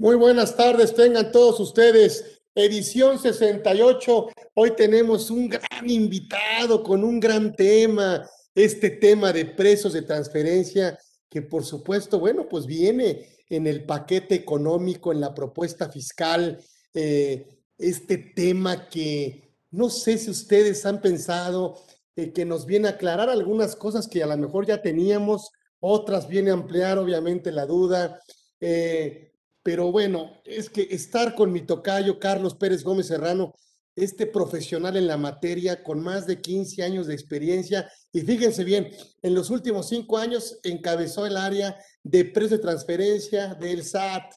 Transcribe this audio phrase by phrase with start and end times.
[0.00, 2.40] Muy buenas tardes, tengan todos ustedes.
[2.54, 4.28] Edición 68.
[4.54, 8.24] Hoy tenemos un gran invitado con un gran tema,
[8.54, 10.96] este tema de precios de transferencia,
[11.28, 16.60] que por supuesto, bueno, pues viene en el paquete económico, en la propuesta fiscal,
[16.94, 21.74] eh, este tema que no sé si ustedes han pensado
[22.14, 26.28] eh, que nos viene a aclarar algunas cosas que a lo mejor ya teníamos, otras
[26.28, 28.20] viene a ampliar obviamente la duda.
[28.60, 29.27] Eh,
[29.68, 33.52] pero bueno, es que estar con mi tocayo Carlos Pérez Gómez Serrano,
[33.94, 38.90] este profesional en la materia con más de 15 años de experiencia, y fíjense bien,
[39.20, 44.32] en los últimos cinco años encabezó el área de precios de transferencia del SAT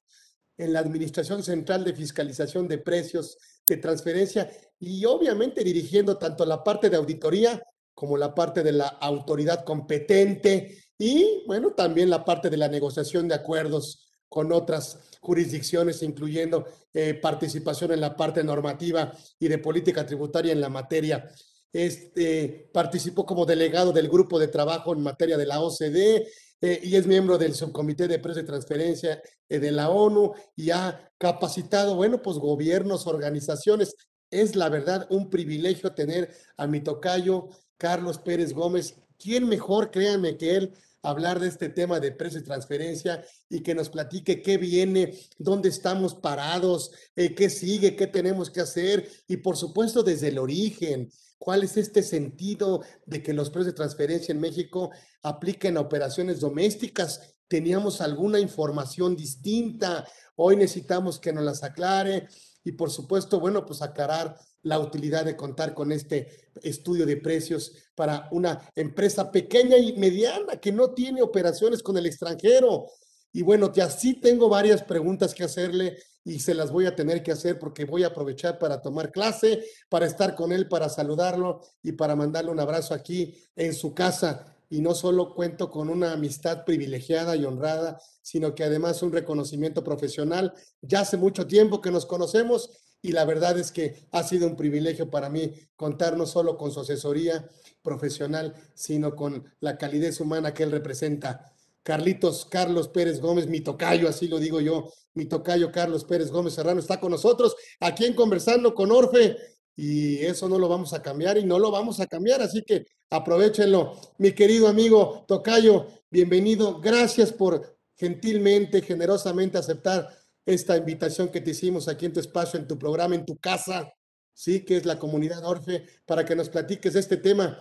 [0.57, 6.61] en la Administración Central de Fiscalización de Precios de Transferencia y obviamente dirigiendo tanto la
[6.61, 7.63] parte de auditoría
[7.93, 13.29] como la parte de la autoridad competente y bueno, también la parte de la negociación
[13.29, 20.05] de acuerdos con otras jurisdicciones, incluyendo eh, participación en la parte normativa y de política
[20.05, 21.29] tributaria en la materia.
[21.71, 26.27] Este, participó como delegado del grupo de trabajo en materia de la OCDE
[26.59, 30.71] eh, y es miembro del subcomité de precios de transferencia eh, de la ONU y
[30.71, 33.95] ha capacitado, bueno, pues gobiernos, organizaciones.
[34.29, 37.47] Es la verdad un privilegio tener a mi tocayo
[37.77, 38.95] Carlos Pérez Gómez.
[39.17, 43.75] ¿Quién mejor, créanme, que él hablar de este tema de precios de transferencia y que
[43.75, 49.37] nos platique qué viene, dónde estamos parados, eh, qué sigue, qué tenemos que hacer y
[49.37, 51.11] por supuesto desde el origen.
[51.37, 54.91] ¿Cuál es este sentido de que los precios de transferencia en México
[55.23, 57.35] apliquen a operaciones domésticas?
[57.47, 60.07] ¿Teníamos alguna información distinta?
[60.35, 62.27] Hoy necesitamos que nos las aclare
[62.63, 67.73] y por supuesto, bueno, pues aclarar la utilidad de contar con este estudio de precios
[67.95, 72.87] para una empresa pequeña y mediana que no tiene operaciones con el extranjero.
[73.33, 77.23] Y bueno, ya sí tengo varias preguntas que hacerle y se las voy a tener
[77.23, 81.61] que hacer porque voy a aprovechar para tomar clase, para estar con él, para saludarlo
[81.81, 84.55] y para mandarle un abrazo aquí en su casa.
[84.69, 89.83] Y no solo cuento con una amistad privilegiada y honrada, sino que además un reconocimiento
[89.83, 90.53] profesional.
[90.81, 92.69] Ya hace mucho tiempo que nos conocemos
[93.01, 96.71] y la verdad es que ha sido un privilegio para mí contar no solo con
[96.71, 97.49] su asesoría
[97.81, 101.51] profesional, sino con la calidez humana que él representa.
[101.83, 106.53] Carlitos Carlos Pérez Gómez, mi tocayo, así lo digo yo, mi tocayo Carlos Pérez Gómez
[106.53, 109.35] Serrano está con nosotros aquí en Conversando con Orfe
[109.75, 112.85] y eso no lo vamos a cambiar y no lo vamos a cambiar, así que
[113.09, 113.97] aprovechenlo.
[114.19, 120.07] Mi querido amigo tocayo, bienvenido, gracias por gentilmente, generosamente aceptar
[120.45, 123.93] esta invitación que te hicimos aquí en tu espacio, en tu programa, en tu casa,
[124.33, 127.59] sí, que es la comunidad Orfe, para que nos platiques de este tema.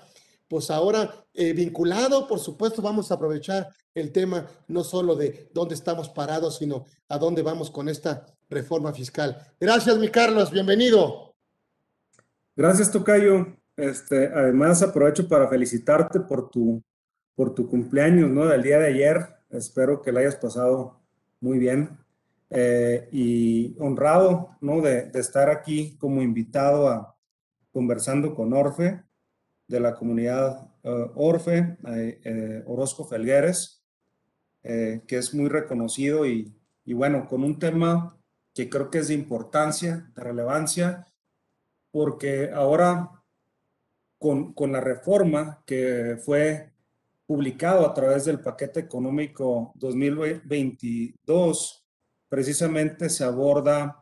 [0.48, 5.74] Pues ahora, eh, vinculado, por supuesto, vamos a aprovechar el tema no solo de dónde
[5.74, 9.36] estamos parados, sino a dónde vamos con esta reforma fiscal.
[9.60, 11.34] Gracias, mi Carlos, bienvenido.
[12.56, 13.56] Gracias, Tocayo.
[13.76, 16.82] Este, además, aprovecho para felicitarte por tu,
[17.34, 18.46] por tu cumpleaños, ¿no?
[18.46, 19.36] Del día de ayer.
[19.50, 21.00] Espero que lo hayas pasado
[21.40, 21.99] muy bien.
[22.52, 24.80] Eh, y honrado ¿no?
[24.80, 27.16] de, estar aquí como invitado a
[27.70, 29.04] conversando con Orfe
[29.68, 33.84] de la comunidad uh, Orfe, eh, Orozco Felgueres,
[34.62, 38.18] que es muy reconocido y, y, bueno, con un tema
[38.52, 41.06] que creo que es de importancia, de relevancia,
[41.90, 43.10] porque ahora
[44.18, 46.74] con, con la reforma que fue
[47.26, 51.79] publicado a través del paquete económico 2022,
[52.30, 54.00] precisamente se aborda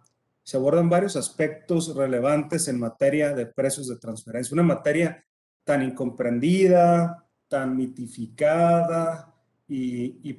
[0.48, 5.22] se abordan varios aspectos relevantes en materia de precios de transferencia, una materia
[5.62, 9.34] tan incomprendida, tan mitificada
[9.68, 10.38] y, y.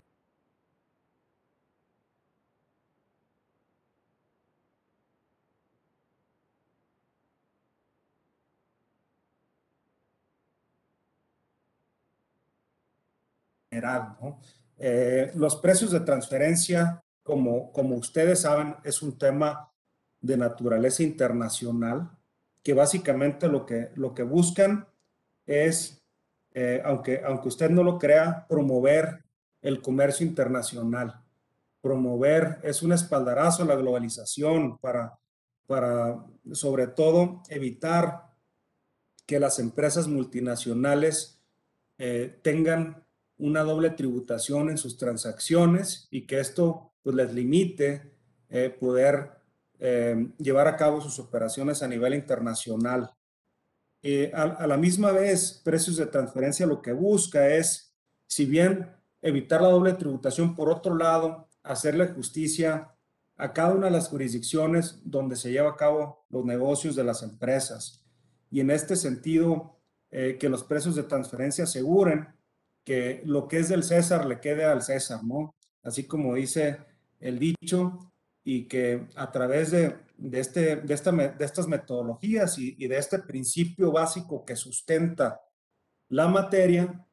[13.69, 14.39] ¿no?
[14.79, 19.71] Eh, los precios de transferencia como, como ustedes saben, es un tema
[20.19, 22.09] de naturaleza internacional,
[22.63, 24.87] que básicamente lo que, lo que buscan
[25.45, 26.03] es,
[26.55, 29.23] eh, aunque, aunque usted no lo crea, promover
[29.61, 31.21] el comercio internacional.
[31.81, 35.19] Promover es un espaldarazo a la globalización para,
[35.67, 38.23] para sobre todo, evitar
[39.27, 41.39] que las empresas multinacionales
[41.99, 43.05] eh, tengan
[43.37, 48.11] una doble tributación en sus transacciones y que esto pues les limite
[48.49, 49.31] eh, poder
[49.79, 53.11] eh, llevar a cabo sus operaciones a nivel internacional.
[54.01, 57.93] Eh, a, la misma vez, precios de transferencia lo que busca es,
[58.27, 58.91] si bien
[59.21, 62.91] evitar la doble tributación, por otro lado, hacerle justicia
[63.35, 67.23] a cada una de las jurisdicciones donde se lleva a cabo los negocios de las
[67.23, 68.05] empresas.
[68.51, 69.79] Y en este sentido,
[70.11, 72.27] eh, que los precios de transferencia aseguren
[72.83, 75.55] que lo que es del César le quede al César, ¿no?
[75.83, 76.79] Así como dice
[77.19, 78.11] el dicho,
[78.43, 83.19] y que a través de, de, este, de, esta, de estas metodologías y, de este
[83.19, 85.41] principio básico que sustenta
[86.09, 87.05] la materia,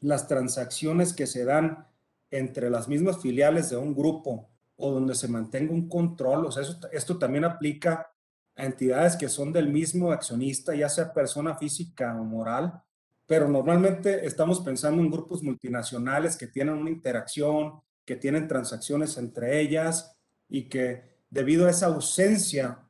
[0.00, 1.86] las transacciones que se dan
[2.30, 6.64] entre las mismas filiales de un grupo o donde se mantenga un control, o sea,
[6.92, 8.10] esto también aplica
[8.56, 12.82] a entidades que son del mismo accionista, ya sea persona física o moral,
[13.26, 19.60] pero normalmente estamos pensando en grupos multinacionales que tienen una interacción, que tienen transacciones entre
[19.60, 20.16] ellas
[20.48, 22.88] y que debido a esa ausencia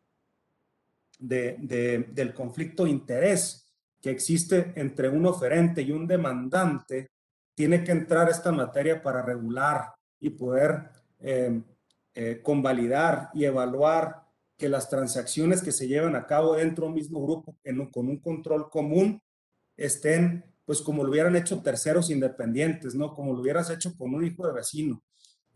[1.19, 7.09] de, del conflicto de interés que existe entre un oferente y un demandante,
[7.55, 11.63] tiene que entrar esta materia para regular y poder eh,
[12.15, 14.27] eh, convalidar y evaluar
[14.59, 17.57] que las transacciones que se llevan a cabo dentro de un mismo grupo
[17.91, 19.21] con un control común
[19.77, 23.15] estén pues como lo hubieran hecho terceros independientes, ¿no?
[23.15, 25.03] Como lo hubieras hecho con un hijo de vecino.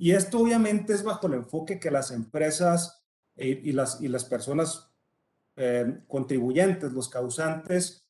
[0.01, 3.05] Y esto obviamente es bajo el enfoque que las empresas
[3.37, 4.91] eh, y, las, y las personas
[5.57, 8.07] eh, contribuyentes, los causantes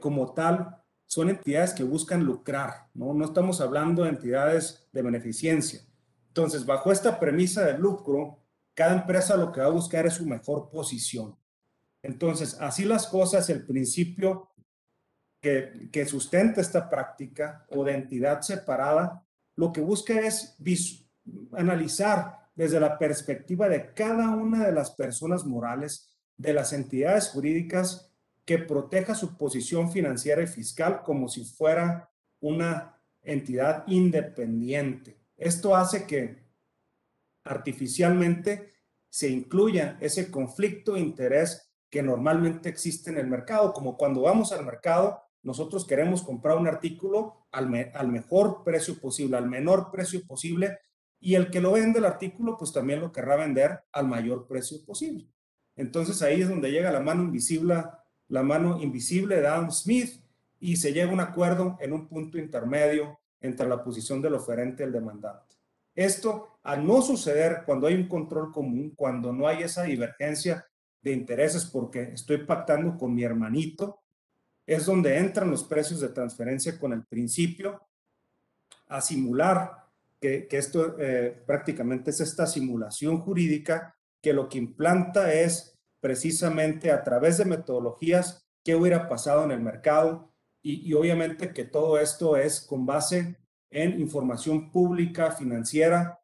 [0.00, 3.12] como tal, son entidades que buscan lucrar, ¿no?
[3.12, 5.80] No estamos hablando de entidades de beneficencia.
[6.28, 8.44] Entonces, bajo esta premisa de lucro,
[8.74, 11.36] cada empresa lo que va a buscar es su mejor posición.
[12.02, 14.52] Entonces, así las cosas, el principio
[15.40, 19.26] que, que sustenta esta práctica o de entidad separada,
[19.58, 20.56] lo que busca es
[21.52, 28.14] analizar desde la perspectiva de cada una de las personas morales, de las entidades jurídicas,
[28.44, 32.08] que proteja su posición financiera y fiscal como si fuera
[32.38, 35.18] una entidad independiente.
[35.36, 36.46] Esto hace que
[37.42, 38.74] artificialmente
[39.08, 44.52] se incluya ese conflicto de interés que normalmente existe en el mercado, como cuando vamos
[44.52, 50.26] al mercado, nosotros queremos comprar un artículo al, al mejor precio posible, al menor precio
[50.26, 50.78] posible,
[51.20, 54.84] y el que lo vende el artículo, pues también lo querrá vender al mayor precio
[54.84, 55.26] posible.
[55.76, 57.84] Entonces ahí es donde llega la mano invisible,
[58.28, 60.20] la mano invisible de Adam Smith
[60.60, 64.82] y se llega a un acuerdo en un punto intermedio entre la posición del oferente
[64.82, 65.54] y el demandante.
[65.94, 70.66] Esto, al no suceder cuando hay un control común, cuando no hay esa divergencia
[71.00, 74.00] de intereses porque estoy pactando con mi hermanito,
[74.68, 77.80] es donde entran los precios de transferencia con el principio
[78.86, 79.86] a simular,
[80.20, 87.02] que, esto eh, prácticamente es esta simulación jurídica que lo que implanta es precisamente a
[87.02, 90.30] través de metodologías qué hubiera pasado en el mercado,
[90.62, 93.36] y, obviamente que todo esto es con base
[93.70, 96.20] en información pública, financiera,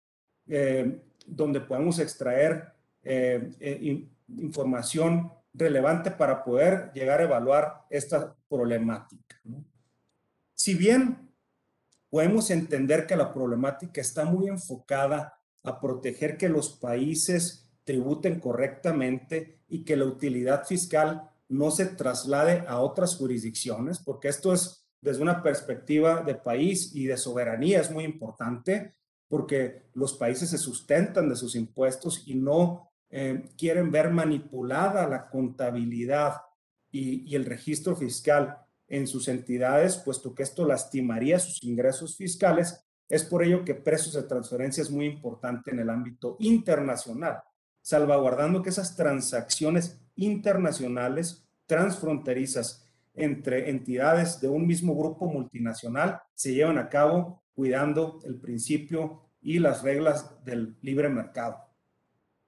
[0.46, 9.40] eh, donde podemos extraer eh, información relevante para poder llegar a evaluar esta problemática.
[10.54, 11.30] Si bien
[12.10, 19.60] podemos entender que la problemática está muy enfocada a proteger que los países tributen correctamente
[19.68, 25.22] y que la utilidad fiscal no se traslade a otras jurisdicciones, porque esto es desde
[25.22, 28.94] una perspectiva de país y de soberanía es muy importante,
[29.28, 35.30] porque los países se sustentan de sus impuestos y no eh, quieren ver manipulada la
[35.30, 36.34] contabilidad
[36.90, 38.58] y, el registro fiscal
[38.88, 42.84] en sus entidades, puesto que esto lastimaría sus ingresos fiscales.
[43.08, 47.40] Es por ello que precios de transferencia es muy importante en el ámbito internacional,
[47.82, 52.84] salvaguardando que esas transacciones internacionales transfronterizas
[53.14, 59.60] entre entidades de un mismo grupo multinacional se llevan a cabo cuidando el principio y
[59.60, 61.63] las reglas del libre mercado.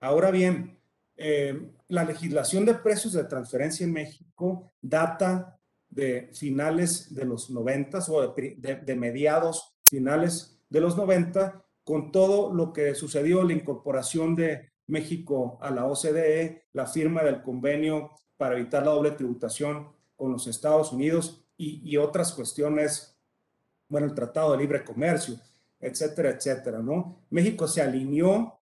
[0.00, 0.78] Ahora bien,
[1.16, 7.98] eh, la legislación de precios de transferencia en México data de finales de los 90
[8.10, 14.72] o de, mediados finales de los 90 con todo lo que sucedió, la incorporación de
[14.88, 20.46] México a la OCDE, la firma del convenio para evitar la doble tributación con los
[20.46, 23.16] Estados Unidos y, otras cuestiones,
[23.88, 25.36] bueno, el Tratado de Libre Comercio,
[25.80, 27.24] etcétera, etcétera, ¿no?
[27.30, 28.55] México se alineó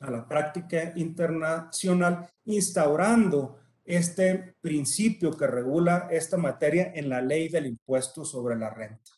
[0.00, 7.66] a la práctica internacional instaurando este principio que regula esta materia en la ley del
[7.66, 9.12] impuesto sobre la renta.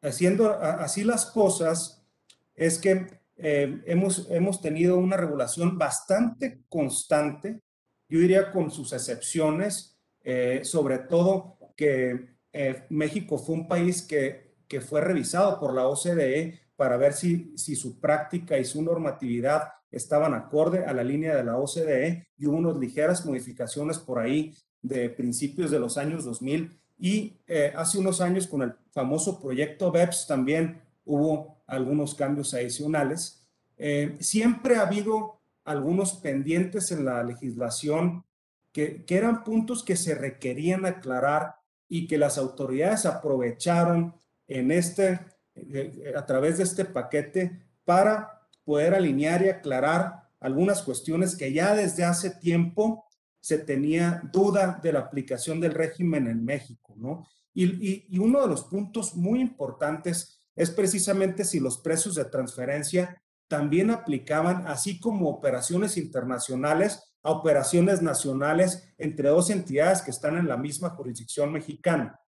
[0.00, 2.06] Haciendo así las cosas,
[2.54, 7.60] es que eh, hemos, hemos tenido una regulación bastante constante,
[8.08, 14.56] yo diría con sus excepciones, eh, sobre todo que eh, México fue un país que,
[14.66, 19.68] que fue revisado por la OCDE para ver si, si su práctica y su normatividad
[19.90, 24.54] estaban acorde a la línea de la OCDE y hubo unas ligeras modificaciones por ahí
[24.82, 29.90] de principios de los años 2000 y eh, hace unos años con el famoso proyecto
[29.90, 33.46] BEPS también hubo algunos cambios adicionales.
[33.76, 38.24] Eh, siempre ha habido algunos pendientes en la legislación
[38.72, 41.56] que, que eran puntos que se requerían aclarar
[41.88, 44.14] y que las autoridades aprovecharon
[44.46, 45.20] en este,
[45.54, 48.37] eh, a través de este paquete para
[48.68, 53.06] poder alinear y aclarar algunas cuestiones que ya desde hace tiempo
[53.40, 57.26] se tenía duda de la aplicación del régimen en México, ¿no?
[57.54, 63.90] Y, uno de los puntos muy importantes es precisamente si los precios de transferencia también
[63.90, 70.58] aplicaban, así como operaciones internacionales, a operaciones nacionales entre dos entidades que están en la
[70.58, 72.20] misma jurisdicción mexicana.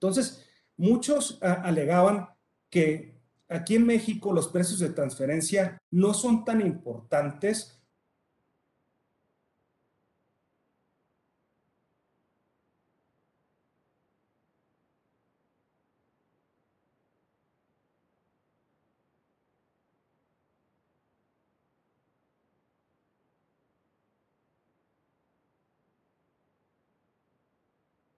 [0.00, 0.46] Entonces,
[0.78, 2.26] muchos ah, alegaban
[2.70, 3.15] que
[3.48, 7.72] aquí en México los precios de transferencia no son tan importantes.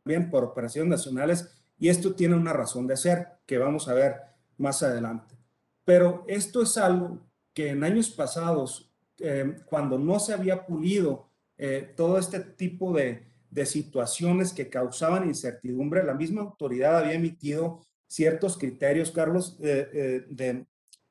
[0.04, 4.28] Bien por operaciones nacionales y esto tiene una razón de ser que vamos a ver
[4.58, 5.36] más adelante.
[5.84, 11.92] Pero esto es algo que en años pasados, eh, cuando no se había pulido eh,
[11.96, 18.56] todo este tipo de, de, situaciones que causaban incertidumbre, la misma autoridad había emitido ciertos
[18.58, 20.66] criterios, Carlos, eh, de,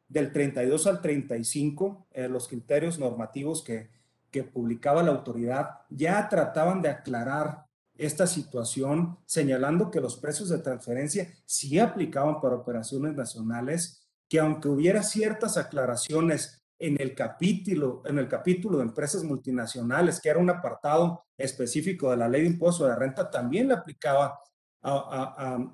[0.08, 3.90] del 32 al 35, los criterios normativos que,
[4.32, 7.67] que publicaba la autoridad, ya trataban de aclarar
[7.98, 14.68] esta situación, señalando que los precios de transferencia sí aplicaban para operaciones nacionales, que aunque
[14.68, 20.50] hubiera ciertas aclaraciones en el capítulo, en el capítulo de empresas multinacionales, que era un
[20.50, 24.40] apartado específico de la ley de impuesto de renta, también le aplicaba
[24.82, 25.74] a,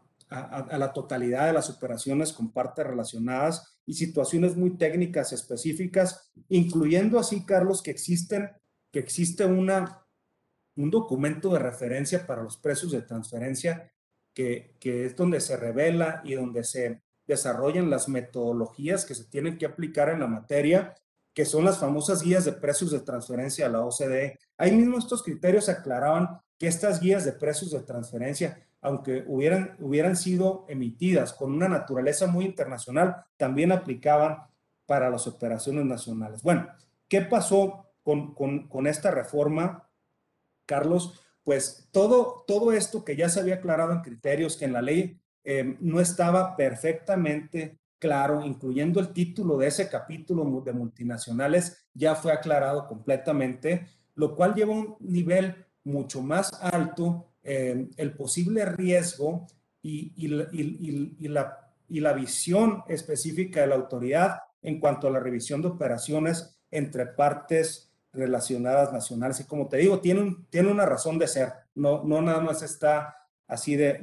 [0.77, 7.45] la totalidad de las operaciones con partes relacionadas y situaciones muy técnicas específicas, incluyendo así,
[7.45, 8.49] Carlos, que existen,
[8.91, 10.02] que existe una
[10.75, 13.91] un documento de referencia para los precios de transferencia
[14.33, 19.65] que, es donde se revela y donde se desarrollan las metodologías que se tienen que
[19.65, 20.95] aplicar en la materia,
[21.33, 24.39] que son las famosas guías de precios de transferencia a la OCDE.
[24.57, 30.15] Ahí mismo estos criterios aclaraban que estas guías de precios de transferencia, aunque hubieran, hubieran
[30.15, 34.37] sido emitidas con una naturaleza muy internacional, también aplicaban
[34.85, 36.43] para las operaciones nacionales.
[36.43, 36.67] Bueno,
[37.07, 39.87] ¿qué pasó con, con esta reforma?
[40.65, 44.81] Carlos, pues todo, todo esto que ya se había aclarado en criterios, que en la
[44.81, 52.15] ley eh, no estaba perfectamente claro, incluyendo el título de ese capítulo de multinacionales, ya
[52.15, 55.55] fue aclarado completamente, lo cual lleva a un nivel
[55.85, 59.47] mucho más alto eh, el posible riesgo
[59.81, 65.61] y, y, la, y la visión específica de la autoridad en cuanto a la revisión
[65.61, 69.39] de operaciones entre partes relacionadas nacionales.
[69.39, 73.17] Y como te digo, tiene, tiene una razón de ser, no, no nada más está
[73.47, 73.99] así de,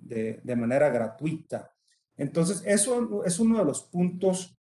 [0.00, 1.72] de, de, manera gratuita.
[2.16, 4.58] Entonces, eso es uno de los puntos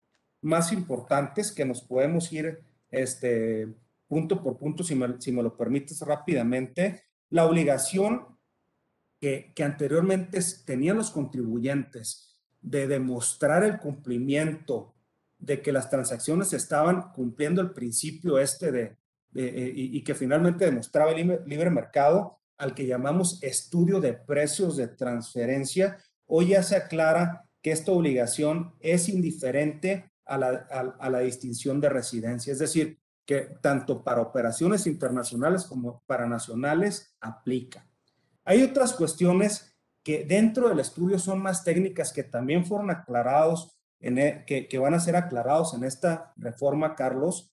[0.43, 3.69] más importantes que nos podemos ir este,
[4.07, 7.05] punto por punto, si me, si me lo permites rápidamente.
[7.31, 8.27] La obligación
[9.21, 14.95] que, que anteriormente tenían los contribuyentes de demostrar el cumplimiento
[15.43, 18.97] de que las transacciones estaban cumpliendo el principio este de,
[19.35, 24.87] eh, y, que finalmente demostraba el libre, mercado al que llamamos estudio de precios de
[24.87, 31.81] transferencia, hoy ya se aclara que esta obligación es indiferente a la, a la distinción
[31.81, 37.85] de residencia, es decir, que tanto para operaciones internacionales como para nacionales aplica.
[38.45, 44.67] Hay otras cuestiones que dentro del estudio son más técnicas que también fueron aclarados e,
[44.69, 47.53] que, van a ser aclarados en esta reforma, Carlos,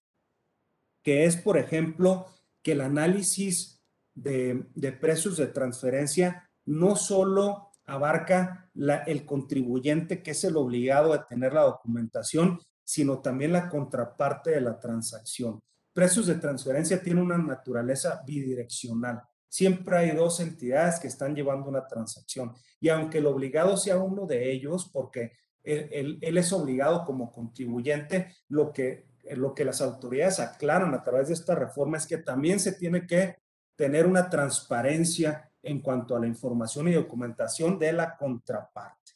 [1.03, 2.25] que es, por ejemplo,
[2.63, 3.83] que el análisis
[4.15, 4.65] de,
[4.99, 8.69] precios de transferencia no solo abarca
[9.07, 14.61] el contribuyente que es el obligado a tener la documentación, sino también la contraparte de
[14.61, 15.59] la transacción.
[15.93, 19.21] Precios de transferencia tiene una naturaleza bidireccional.
[19.47, 24.25] Siempre hay dos entidades que están llevando una transacción y aunque el obligado sea uno
[24.25, 28.35] de ellos, porque él, es obligado como contribuyente.
[28.47, 32.59] Lo que, lo que las autoridades aclaran a través de esta reforma es que también
[32.59, 33.37] se tiene que
[33.75, 39.13] tener una transparencia en cuanto a la información y documentación de la contraparte.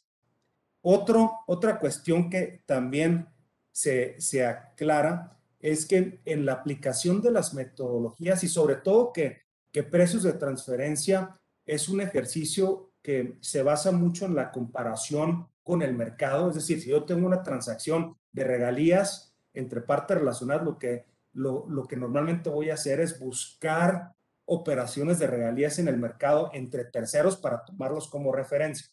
[0.82, 3.26] Otro, otra cuestión que también
[3.72, 9.42] se, se aclara es que en la aplicación de las metodologías y sobre todo que,
[9.72, 15.82] que precios de transferencia es un ejercicio que se basa mucho en la comparación con
[15.82, 20.78] el mercado, es decir, si yo tengo una transacción de regalías entre partes relacionadas, lo
[20.78, 25.96] que, lo, lo que normalmente voy a hacer es buscar operaciones de regalías en el
[25.96, 28.86] mercado entre terceros para tomarlos como referencia.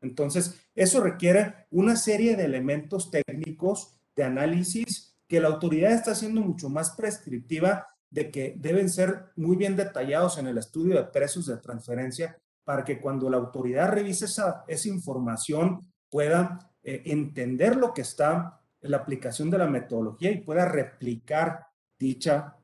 [0.00, 6.40] Entonces, eso requiere una serie de elementos técnicos de análisis que la autoridad está haciendo
[6.40, 11.46] mucho más prescriptiva de que deben ser muy bien detallados en el estudio de precios
[11.46, 17.94] de transferencia para que cuando la autoridad revise esa, esa información pueda eh, entender lo
[17.94, 21.66] que está en la aplicación de la metodología y pueda replicar
[21.98, 22.56] dicha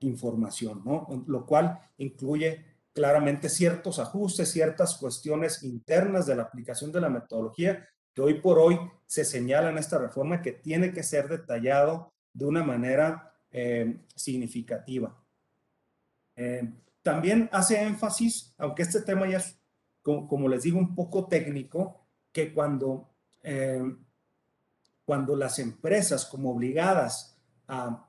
[0.00, 1.24] información, ¿no?
[1.26, 7.86] Lo cual incluye claramente ciertos ajustes, ciertas cuestiones internas de la aplicación de la metodología
[8.14, 12.46] que hoy por hoy se señala en esta reforma que tiene que ser detallado de
[12.46, 15.22] una manera eh, significativa.
[16.34, 19.60] Eh, también hace énfasis, aunque este tema ya es,
[20.02, 22.05] como, les digo, un poco técnico,
[22.36, 23.08] que cuando,
[23.42, 23.80] eh,
[25.06, 28.06] cuando las empresas como obligadas a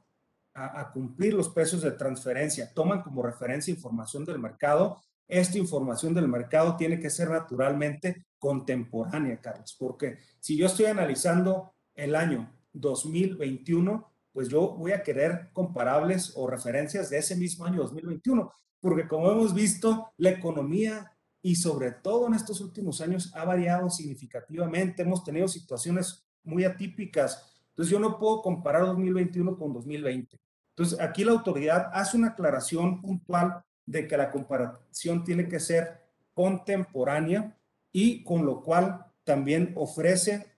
[0.57, 6.27] a, cumplir los precios de transferencia, toman como referencia información del mercado, esta información del
[6.27, 14.11] mercado tiene que ser naturalmente contemporánea, Carlos, porque si yo estoy analizando el año 2021,
[14.33, 19.31] pues yo voy a querer comparables o referencias de ese mismo año 2021, porque como
[19.31, 21.16] hemos visto, la economía
[21.47, 27.55] y sobre todo en estos últimos años ha variado significativamente, hemos tenido situaciones muy atípicas,
[27.69, 30.37] entonces yo no puedo comparar 2021 con 2020.
[30.71, 36.01] Entonces, aquí la autoridad hace una aclaración puntual de que la comparación tiene que ser
[36.33, 37.57] contemporánea
[37.93, 40.51] y con lo cual también ofrece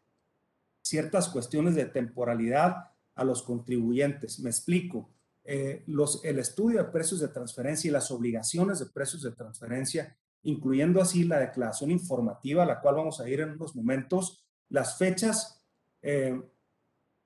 [0.81, 4.39] ciertas cuestiones de temporalidad a los contribuyentes.
[4.39, 5.07] Me explico.
[5.43, 10.17] Eh, los, el estudio de precios de transferencia y las obligaciones de precios de transferencia,
[10.43, 14.97] incluyendo así la declaración informativa, a la cual vamos a ir en unos momentos, las
[14.97, 15.65] fechas
[16.01, 16.39] eh,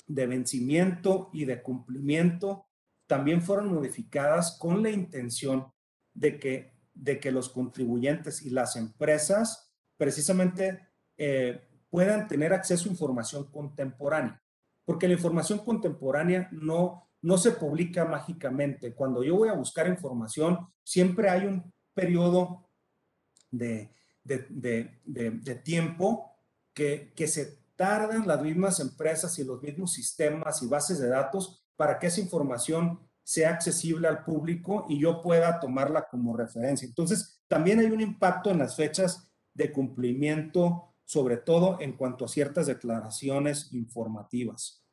[0.07, 2.67] de vencimiento y de cumplimiento
[3.07, 5.71] también fueron modificadas con la intención
[6.13, 12.91] de que, de que los contribuyentes y las empresas precisamente eh, puedan tener acceso a
[12.91, 14.41] información contemporánea,
[14.85, 18.95] porque la información contemporánea no, no se publica mágicamente.
[18.95, 22.62] Cuando yo voy a buscar información, siempre hay un periodo
[23.53, 23.89] de,
[24.23, 26.31] de, tiempo
[26.73, 31.65] que, que se tardan las mismas empresas y los mismos sistemas y bases de datos
[31.75, 36.85] para que esa información sea accesible al público y yo pueda tomarla como referencia.
[36.87, 42.27] Entonces, también hay un impacto en las fechas de cumplimiento, sobre todo en cuanto a
[42.27, 44.83] ciertas declaraciones informativas.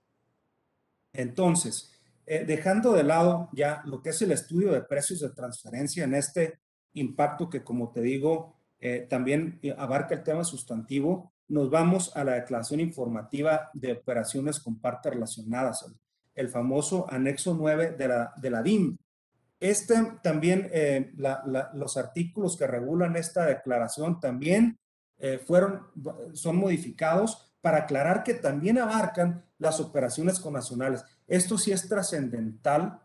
[1.13, 1.93] Entonces,
[2.27, 6.15] eh, dejando de lado ya lo que es el estudio de precios de transferencia en
[6.15, 6.60] este
[6.95, 12.35] impacto que, como te digo, eh, también abarca el tema sustantivo, nos vamos a la
[12.35, 15.85] declaración informativa de operaciones con partes relacionadas,
[16.35, 18.97] el famoso anexo 9 de la, de la DIM.
[19.59, 21.13] Este también, eh,
[21.75, 24.79] los artículos que regulan esta declaración también
[25.19, 25.83] eh, fueron,
[26.33, 31.05] son modificados para aclarar que también abarcan las operaciones con nacionales.
[31.27, 33.01] Esto sí es trascendental,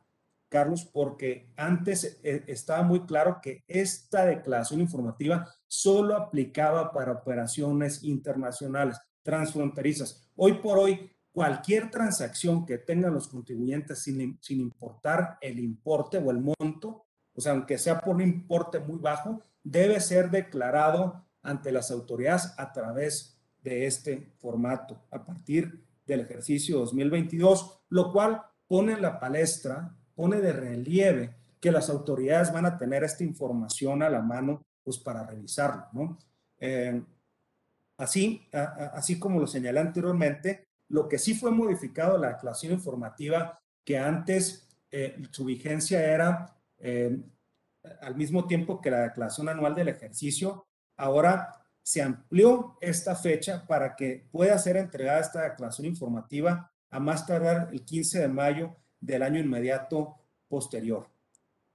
[0.56, 8.06] Carlos, porque antes eh, estaba muy claro que esta declaración informativa solo aplicaba para operaciones
[8.06, 10.30] internacionales, transfronterizas.
[10.38, 16.32] Hoy por hoy cualquier transacción que tengan los contribuyentes sin, sin importar el importe o
[16.32, 21.74] el monto, o sea, aunque sea por un importe muy bajo, debe ser declarado ante
[21.74, 28.94] las autoridades a través de este formato a partir del ejercicio 2022, lo cual pone
[28.94, 34.10] en la palestra, pone de relieve que las autoridades van a tener esta información a
[34.10, 36.18] la mano pues para revisarlo, ¿no?
[36.60, 37.02] Eh,
[37.98, 43.98] así, así como lo señalé anteriormente, lo que sí fue modificado la declaración informativa, que
[43.98, 47.20] antes eh, su vigencia era eh,
[48.02, 53.96] al mismo tiempo que la declaración anual del ejercicio, ahora se amplió esta fecha para
[53.96, 58.76] que pueda ser entregada esta declaración informativa a más tardar el 15 de mayo
[59.06, 60.16] del año inmediato
[60.48, 61.08] posterior.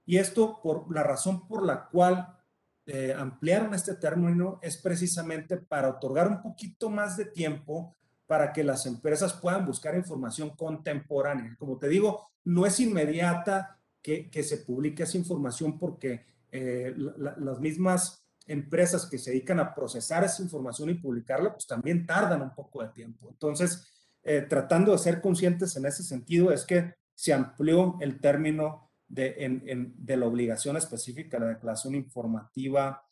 [0.05, 2.37] Y esto por la razón por la cual
[2.85, 8.63] eh, ampliaron este término es precisamente para otorgar un poquito más de tiempo para que
[8.63, 11.55] las empresas puedan buscar información contemporánea.
[11.59, 17.59] Como te digo, no es inmediata que, que se publique esa información porque eh, las
[17.59, 22.53] mismas empresas que se dedican a procesar esa información y publicarla, pues también tardan un
[22.53, 23.29] poco de tiempo.
[23.29, 23.87] Entonces,
[24.23, 29.93] eh, tratando de ser conscientes en ese sentido, es que se amplió el término de,
[29.95, 33.07] de la obligación específica, la declaración informativa,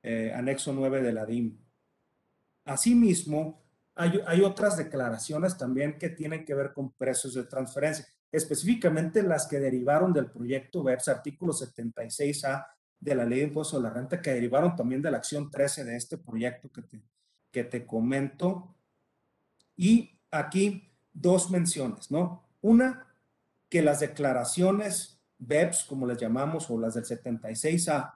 [0.00, 1.58] eh, anexo 9 de la DIM.
[2.66, 3.64] Asimismo,
[3.96, 9.48] hay, hay, otras declaraciones también que tienen que ver con precios de transferencia, específicamente las
[9.48, 12.64] que derivaron del proyecto BEPS, artículo 76A
[13.00, 15.82] de la ley de impuesto a la renta, que derivaron también de la acción 13
[15.82, 17.02] de este proyecto que te,
[17.50, 18.76] que te comento.
[19.74, 22.44] Y aquí dos menciones, ¿no?
[22.60, 23.07] Una,
[23.68, 28.14] que las declaraciones BEPS, como las llamamos, o las del 76A,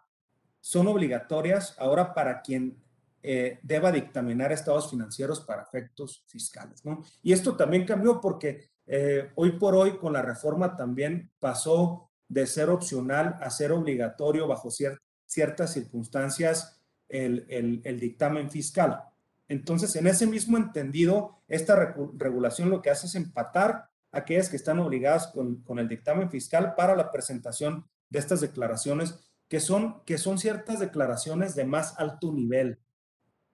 [0.61, 2.83] son obligatorias ahora para quien
[3.23, 7.05] eh, deba dictaminar estados financieros para efectos fiscales, ¿no?
[7.23, 12.47] Y esto también cambió porque eh, hoy por hoy con la reforma también pasó de
[12.47, 17.47] ser opcional a ser obligatorio bajo ciertas circunstancias el,
[17.85, 19.05] el, dictamen fiscal.
[19.47, 24.79] Entonces, en ese mismo entendido, esta regulación lo que hace es empatar aquellas que están
[24.79, 30.19] obligadas con, con, el dictamen fiscal para la presentación de estas declaraciones, que son, que
[30.19, 32.79] son ciertas declaraciones de más alto nivel,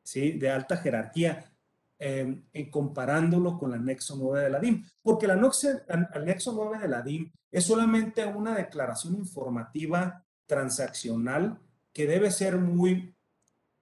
[0.02, 0.32] ¿sí?
[0.32, 1.52] de alta jerarquía,
[2.00, 4.84] eh, en comparándolo con el anexo 9 de la DIM.
[5.02, 11.58] Porque el anexo, el anexo 9 de la DIM es solamente una declaración informativa transaccional
[11.92, 13.16] que debe ser muy,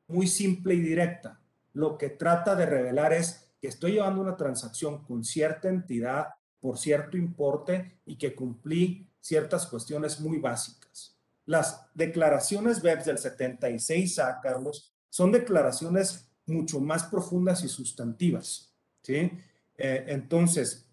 [0.09, 1.41] muy simple y directa.
[1.75, 6.29] Lo que trata de revelar es que estoy llevando una transacción con cierta entidad
[6.67, 11.17] por cierto importe y que cumplí ciertas cuestiones muy básicas.
[11.45, 18.75] Las declaraciones BEPS del 76A, Carlos, son declaraciones mucho más profundas y sustantivas.
[19.01, 19.31] ¿sí?
[19.79, 20.91] Eh, entonces,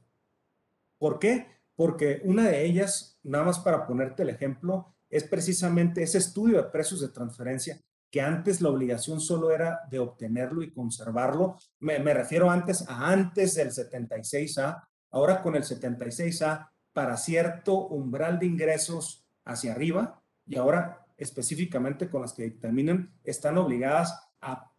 [0.99, 1.47] ¿por qué?
[1.75, 6.69] Porque una de ellas, nada más para ponerte el ejemplo, es precisamente ese estudio de
[6.69, 7.81] precios de transferencia
[8.11, 11.57] que antes la obligación solo era de obtenerlo y conservarlo.
[11.79, 18.39] Me, me refiero antes a antes del 76A, ahora con el 76A para cierto umbral
[18.39, 24.71] de ingresos hacia arriba y ahora específicamente con las que dictaminan están obligadas a,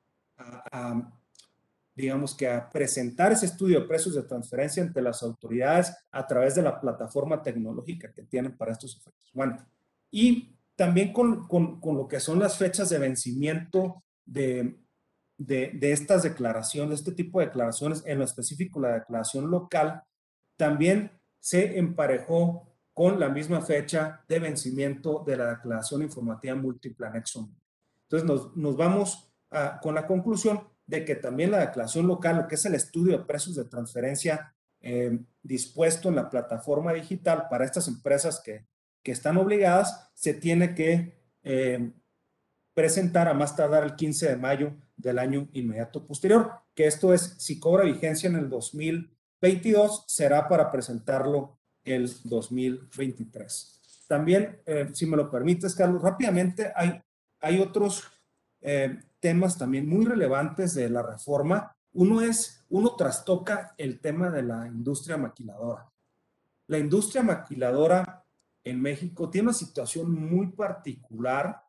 [1.95, 6.57] digamos que a presentar ese estudio de precios de transferencia ante las autoridades a través
[6.57, 9.31] de la plataforma tecnológica que tienen para estos efectos.
[9.33, 9.65] Bueno,
[10.11, 14.77] y también con, con, con lo que son las fechas de vencimiento de,
[15.39, 20.03] de, de, estas declaraciones, este tipo de declaraciones, en lo específico la declaración local,
[20.57, 27.07] también se emparejó con la misma fecha de vencimiento de la declaración informativa múltiple.
[27.07, 29.31] Entonces nos, nos vamos
[29.83, 33.25] con la conclusión de que también la declaración local, lo que es el estudio de
[33.25, 38.67] precios de transferencia eh, dispuesto en la plataforma digital para estas empresas que,
[39.03, 41.91] que están obligadas, se tiene que eh,
[42.75, 47.35] presentar a más tardar el 15 de mayo del año inmediato posterior, que esto es
[47.39, 49.14] si cobra vigencia en el 2000
[49.45, 54.07] 22 será para presentarlo el 2023.
[54.09, 56.99] También, eh, si me lo permites, Carlos, rápidamente hay,
[57.41, 58.05] hay otros
[58.63, 61.77] eh, temas también muy relevantes de la reforma.
[61.93, 65.93] Uno es, uno trastoca el tema de la industria maquiladora.
[66.69, 68.25] La industria maquiladora
[68.65, 71.61] en México tiene una situación muy particular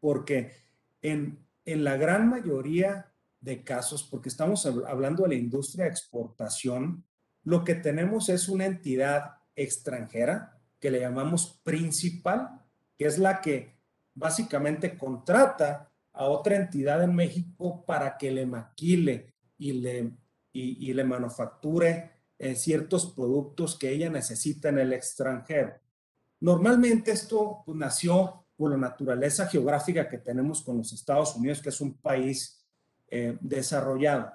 [0.00, 0.56] porque
[1.00, 3.13] en, en la gran mayoría
[3.44, 7.04] de casos, porque estamos hablando de la industria de exportación,
[7.42, 12.62] lo que tenemos es una entidad extranjera que le llamamos principal,
[12.96, 13.76] que es la que
[14.14, 20.12] básicamente contrata a otra entidad en México para que le maquile y le,
[20.52, 25.74] y, le manufacture eh, ciertos productos que ella necesita en el extranjero.
[26.40, 31.68] Normalmente esto pues, nació por la naturaleza geográfica que tenemos con los Estados Unidos, que
[31.68, 32.63] es un país
[33.08, 34.32] eh, desarrollado.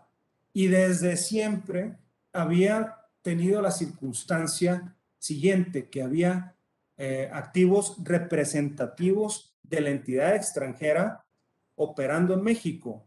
[0.53, 1.97] Y desde siempre
[2.33, 6.55] había tenido la circunstancia siguiente, que había
[6.97, 11.25] eh, activos representativos de la entidad extranjera
[11.75, 13.05] operando en México.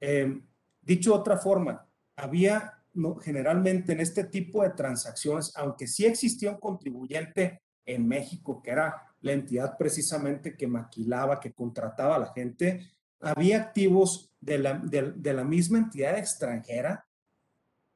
[0.00, 0.40] Eh,
[0.80, 2.74] dicho de otra forma, había
[3.22, 9.08] generalmente en este tipo de transacciones, aunque sí existía un contribuyente en México, que era
[9.20, 12.88] la entidad precisamente que maquilaba, que contrataba a la gente,
[13.20, 17.06] había activos de la, de, la misma entidad extranjera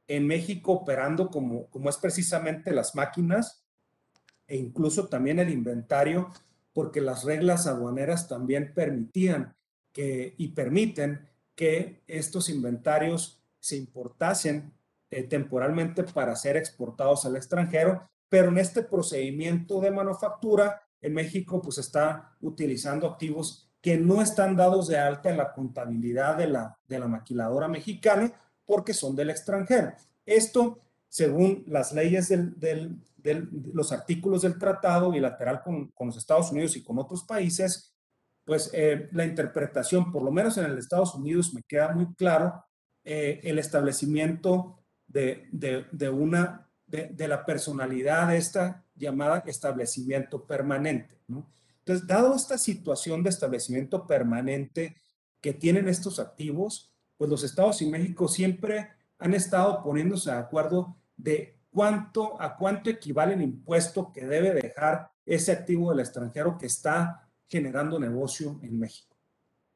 [0.08, 3.64] en México operando como, como es precisamente las máquinas
[4.46, 6.30] e incluso también el inventario,
[6.72, 9.54] porque las reglas aduaneras también permitían
[9.92, 14.72] que, y permiten que estos inventarios se importasen
[15.10, 21.60] eh, temporalmente para ser exportados al extranjero, pero en este procedimiento de manufactura en México
[21.60, 26.78] pues está utilizando activos que no están dados de alta en la contabilidad de la,
[26.88, 28.32] de la maquiladora mexicana
[28.64, 29.92] porque son del extranjero.
[30.24, 32.96] Esto según las leyes de
[33.74, 37.92] los artículos del tratado bilateral con, con, los Estados Unidos y con otros países,
[38.46, 42.64] pues eh, la interpretación, por lo menos en el Estados Unidos, me queda muy claro
[43.04, 51.20] eh, el establecimiento de, de una, de, la personalidad de esta llamada establecimiento permanente.
[51.28, 51.46] ¿no?
[51.84, 54.96] Entonces, dado esta situación de establecimiento permanente
[55.40, 60.96] que tienen estos activos, pues los Estados y México siempre han estado poniéndose de acuerdo
[61.16, 66.66] de cuánto, a cuánto equivale el impuesto que debe dejar ese activo del extranjero que
[66.66, 69.16] está generando negocio en México.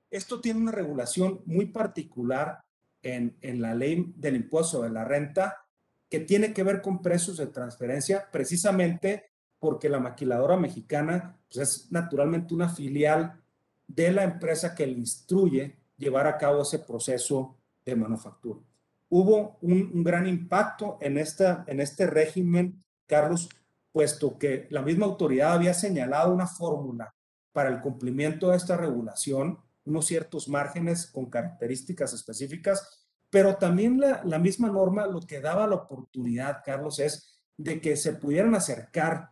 [0.09, 2.63] Esto tiene una regulación muy particular
[3.03, 5.65] en, en la ley del impuesto sobre la renta
[6.09, 11.93] que tiene que ver con precios de transferencia, precisamente porque la maquiladora mexicana pues, es
[11.93, 13.41] naturalmente una filial
[13.87, 18.61] de la empresa que le instruye llevar a cabo ese proceso de manufactura.
[19.09, 23.49] Hubo un, gran impacto en, esta, en este régimen, Carlos,
[23.93, 27.15] puesto que la misma autoridad había señalado una fórmula
[27.53, 34.23] para el cumplimiento de esta regulación, unos ciertos márgenes con características específicas, pero también la,
[34.25, 39.31] la misma norma lo que daba la oportunidad, Carlos, es de que se pudieran acercar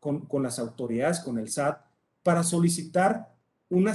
[0.00, 1.80] con, con las autoridades, con el SAT,
[2.22, 3.34] para solicitar
[3.70, 3.94] una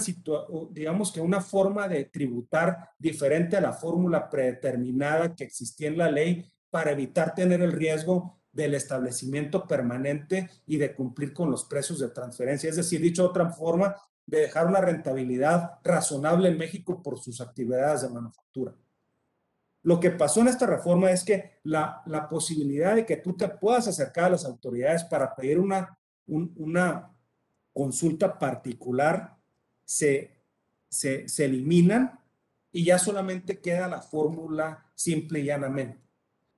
[0.71, 6.11] digamos que una forma de tributar diferente a la fórmula predeterminada que existía en la
[6.11, 11.99] ley para evitar tener el riesgo del establecimiento permanente y de cumplir con los precios
[11.99, 12.69] de transferencia.
[12.69, 17.41] Es decir, dicho de otra forma, de dejar una rentabilidad razonable en México por sus
[17.41, 18.73] actividades de manufactura.
[19.83, 23.49] Lo que pasó en esta reforma es que la, la posibilidad de que tú te
[23.49, 27.11] puedas acercar a las autoridades para pedir una, una
[27.73, 29.35] consulta particular
[29.83, 30.31] se,
[30.89, 32.19] se, se eliminan
[32.71, 36.01] y ya solamente queda la fórmula simple y llanamente.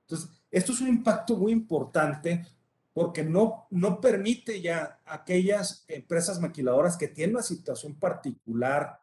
[0.02, 2.46] Entonces, esto es un impacto muy importante
[2.92, 9.00] porque no, no permite ya aquellas empresas maquiladoras que tienen una situación particular,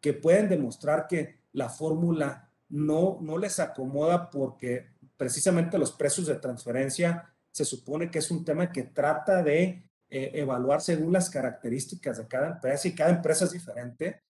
[0.00, 6.36] que pueden demostrar que la fórmula no, no les acomoda porque precisamente los precios de
[6.36, 12.18] transferencia se supone que es un tema que trata de eh, evaluar según las características
[12.18, 14.22] de cada empresa y cada empresa es diferente,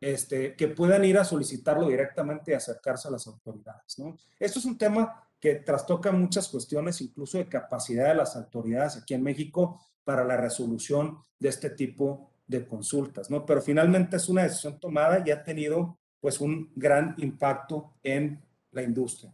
[0.00, 3.98] este, que puedan ir a solicitarlo directamente y acercarse a las autoridades.
[3.98, 4.16] ¿no?
[4.38, 9.14] Esto es un tema que trastoca muchas cuestiones, incluso de capacidad de las autoridades aquí
[9.14, 13.44] en México para la resolución de este tipo de consultas, ¿no?
[13.44, 18.40] Pero finalmente es una decisión tomada y ha tenido pues un gran impacto en
[18.72, 19.32] la industria.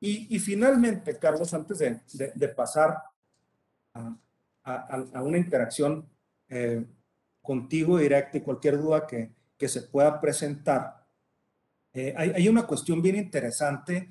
[0.00, 2.00] Y, y finalmente, Carlos, antes de,
[2.34, 3.02] de, pasar
[3.92, 4.16] a,
[4.64, 6.08] a, a, una interacción
[6.48, 6.84] eh,
[7.42, 11.04] contigo directa y cualquier duda que, que se pueda presentar,
[11.92, 14.10] eh, hay, hay, una cuestión bien interesante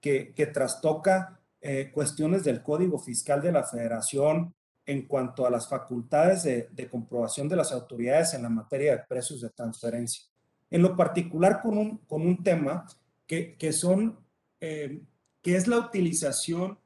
[0.00, 4.52] que, que trastoca eh, cuestiones del Código Fiscal de la Federación
[4.84, 9.04] en cuanto a las facultades de, de comprobación de las autoridades en la materia de
[9.04, 10.29] precios de transferencia
[10.70, 12.86] en lo particular con un, con un tema
[13.26, 14.18] que, que son,
[14.60, 15.02] eh,
[15.42, 16.78] que es la utilización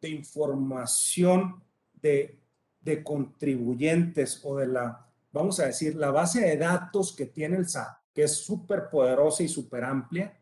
[0.00, 1.62] de información
[1.94, 2.38] de,
[2.80, 7.68] de contribuyentes o de la, vamos a decir, la base de datos que tiene el
[7.68, 10.38] SAT, que es súper poderosa y súper amplia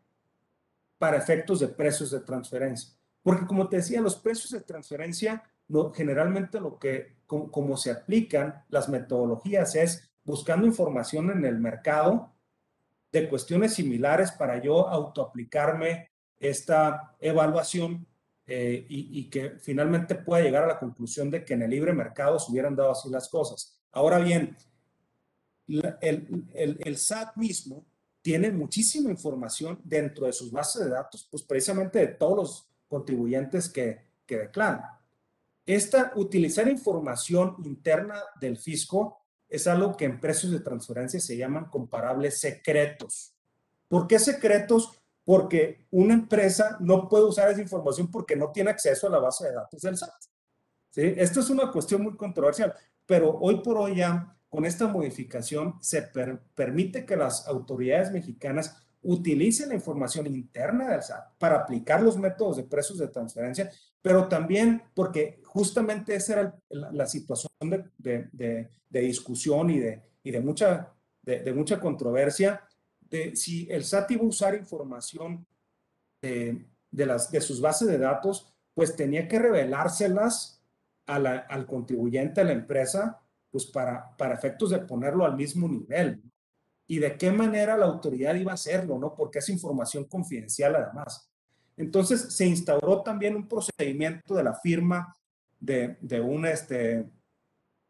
[0.97, 2.93] para efectos de precios de transferencia.
[3.21, 7.91] Porque como te decía, los precios de transferencia, no, generalmente lo que, como, como se
[7.91, 12.33] aplican las metodologías es buscando información en el mercado
[13.11, 18.05] de cuestiones similares para yo autoaplicarme esta evaluación
[18.47, 22.39] eh, y, que finalmente pueda llegar a la conclusión de que en el libre mercado
[22.39, 23.79] se hubieran dado así las cosas.
[23.91, 24.57] Ahora bien,
[25.67, 27.85] el, el, SAT mismo
[28.23, 33.69] tiene muchísima información dentro de sus bases de datos, pues precisamente de todos los contribuyentes
[33.69, 34.81] que, que declaran.
[35.63, 39.18] Esta, utilizar información interna del fisco
[39.49, 43.33] es algo que en precios de transferencia se llaman comparables secretos.
[43.87, 44.91] ¿Por qué secretos?
[45.25, 49.47] Porque una empresa no puede usar esa información porque no tiene acceso a la base
[49.47, 50.13] de datos del SAT.
[50.91, 51.13] ¿Sí?
[51.17, 52.73] Esto es una cuestión muy controversial,
[53.05, 56.01] pero hoy por hoy ya con esta modificación se
[56.55, 62.57] permite que las autoridades mexicanas utilicen la información interna del SAT para aplicar los métodos
[62.57, 67.51] de precios de transferencia, pero también porque justamente esa era la, situación
[67.97, 72.63] de, discusión y de, y de, mucha, de, mucha controversia,
[73.01, 75.45] de si el SAT iba a usar información
[76.21, 80.63] de, las, de sus bases de datos, pues tenía que revelárselas
[81.05, 83.19] al contribuyente, a la empresa,
[83.51, 86.23] pues para, para efectos de ponerlo al mismo nivel
[86.87, 89.13] y de qué manera la autoridad iba a hacerlo, ¿no?
[89.13, 91.29] Porque es información confidencial además.
[91.75, 95.13] Entonces se instauró también un procedimiento de la firma
[95.59, 97.05] de, un, este,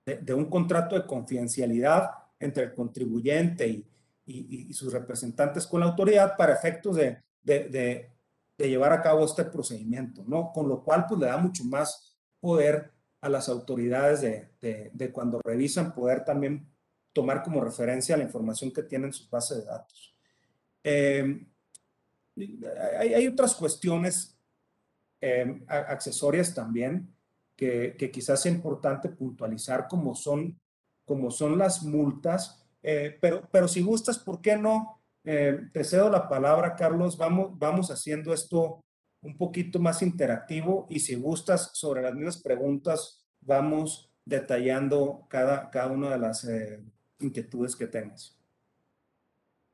[0.05, 3.86] de, un contrato de confidencialidad entre el contribuyente y,
[4.25, 8.10] y, sus representantes con la autoridad para efectos de, de,
[8.58, 10.51] llevar a cabo este procedimiento, ¿no?
[10.51, 15.93] Con lo cual, pues le da mucho más poder a las autoridades de, cuando revisan,
[15.93, 16.67] poder también
[17.13, 20.15] tomar como referencia la información que tienen en sus bases de datos.
[20.84, 21.45] Eh,
[22.97, 24.38] hay, hay, otras cuestiones
[25.19, 27.13] eh, accesorias también
[27.60, 30.58] que, que, quizás es importante puntualizar, como son,
[31.06, 34.95] como son las multas, eh, pero, pero si gustas, ¿por qué no?
[35.22, 38.82] te cedo la palabra, Carlos, vamos, vamos haciendo esto
[39.22, 45.88] un poquito más interactivo y si gustas sobre las mismas preguntas, vamos detallando cada, cada
[45.88, 46.80] una de las eh,
[47.19, 48.38] inquietudes que tengas.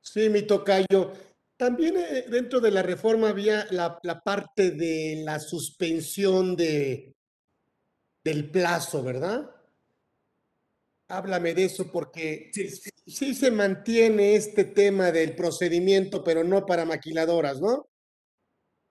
[0.02, 1.12] Sí, mi tocayo.
[1.58, 7.15] También eh, dentro de la reforma había la, la, parte de la suspensión de,
[8.25, 9.49] del plazo, ¿verdad?
[11.07, 12.67] Háblame de eso porque sí,
[13.07, 17.88] sí se mantiene este tema del procedimiento, pero no para maquiladoras, ¿no?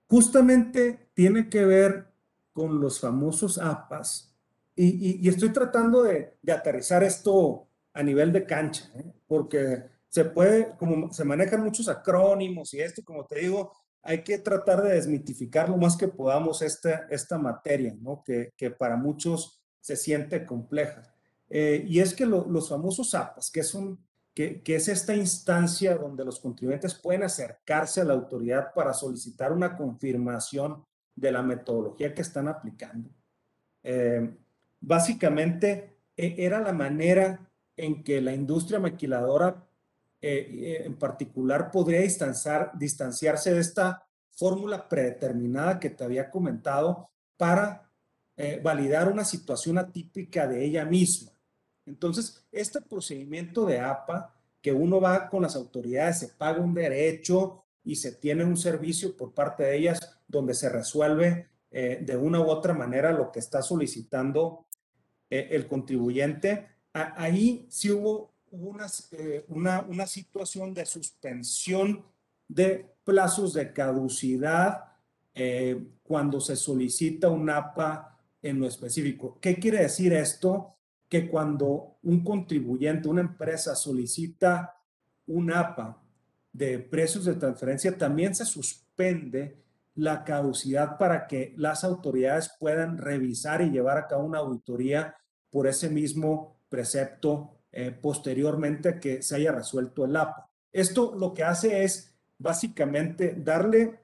[0.07, 2.07] justamente tiene que ver
[2.53, 4.33] con los famosos APAS.
[4.77, 9.13] Y, estoy tratando de, aterrizar esto a nivel de cancha, ¿eh?
[9.25, 13.71] porque se puede, como se manejan muchos acrónimos y esto, como te digo,
[14.05, 18.23] hay que tratar de desmitificar lo más que podamos esta, esta materia, ¿no?
[18.23, 21.01] que, para muchos se siente compleja.
[21.49, 23.99] Eh, y es que los famosos APAS, que es un
[24.35, 29.77] que, es esta instancia donde los contribuyentes pueden acercarse a la autoridad para solicitar una
[29.77, 33.09] confirmación de la metodología que están aplicando.
[33.81, 34.37] Eh,
[34.81, 39.65] básicamente, e, era la manera en que la industria maquiladora
[40.27, 47.09] eh, eh, en particular podría distanciar, distanciarse de esta fórmula predeterminada que te había comentado
[47.37, 47.81] para
[48.61, 51.31] validar una situación atípica de ella misma.
[51.85, 57.63] Entonces, este procedimiento de APA, que uno va con las autoridades, se paga un derecho
[57.81, 62.39] y se tiene un servicio por parte de ellas donde se resuelve eh, de una
[62.39, 64.65] u otra manera lo que está solicitando
[65.29, 66.67] eh, el contribuyente.
[66.93, 68.34] ahí sí hubo
[69.11, 72.05] eh, una, una situación de suspensión
[72.47, 74.91] de plazos de caducidad
[76.03, 79.37] cuando se solicita un APA en lo específico.
[79.41, 80.75] ¿Qué quiere decir esto?
[81.09, 84.75] que cuando un contribuyente, una empresa solicita
[85.27, 86.01] un APA
[86.51, 89.63] de precios de transferencia, también se suspende
[89.95, 95.15] la caducidad para que las autoridades puedan revisar y llevar a cabo una auditoría
[95.49, 100.49] por ese mismo precepto eh, posteriormente que se haya resuelto el APA.
[100.71, 103.99] Esto lo que hace es básicamente darle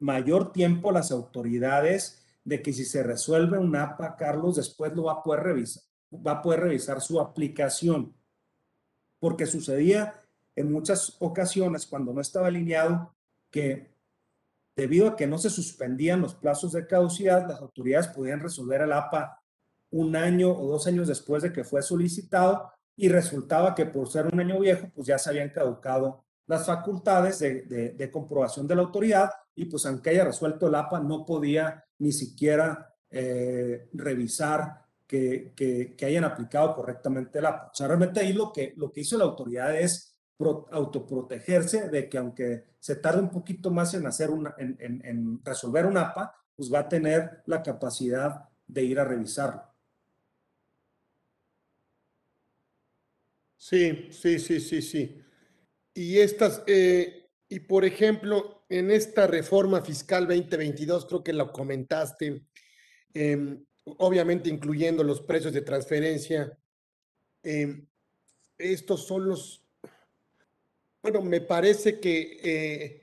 [0.00, 5.04] mayor tiempo a las autoridades de que si se resuelve un APA, Carlos, después lo
[5.04, 5.82] va a poder revisar,
[6.14, 8.16] va a poder revisar su aplicación.
[9.20, 10.22] Porque sucedía
[10.56, 13.14] en muchas ocasiones cuando no estaba alineado
[13.50, 13.92] que
[14.74, 18.94] debido a que no se suspendían los plazos de caducidad, las autoridades podían resolver el
[18.94, 19.42] APA
[19.90, 24.26] un año o dos años después de que fue solicitado y resultaba que por ser
[24.26, 27.62] un año viejo, pues ya se habían caducado las facultades de,
[27.96, 32.12] de comprobación de la autoridad y pues aunque haya resuelto el APA, no podía ni
[32.12, 37.70] siquiera eh, revisar que, hayan aplicado correctamente el APA.
[37.72, 40.18] O sea, realmente ahí lo que, lo que hizo la autoridad es
[40.72, 45.96] autoprotegerse de que aunque se tarde un poquito más en, hacer una, en, resolver un
[45.96, 49.62] APA, pues va a tener la capacidad de ir a revisarlo.
[53.66, 55.22] Sí, sí, sí, sí, sí.
[55.94, 62.44] Y estas, eh, y por ejemplo, en esta reforma fiscal 2022, creo que lo comentaste,
[63.14, 66.58] eh, obviamente incluyendo los precios de transferencia.
[67.42, 67.86] Em,
[68.58, 69.64] estos son los,
[71.02, 73.02] bueno, me parece que, eh,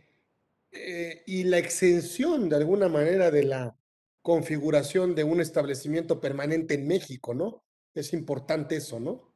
[0.74, 3.76] eh, y la exención de alguna manera de la
[4.22, 7.64] configuración de un establecimiento permanente en México, ¿no?
[7.96, 9.31] Es importante eso, ¿no?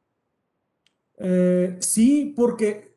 [1.18, 2.96] Eh, sí, porque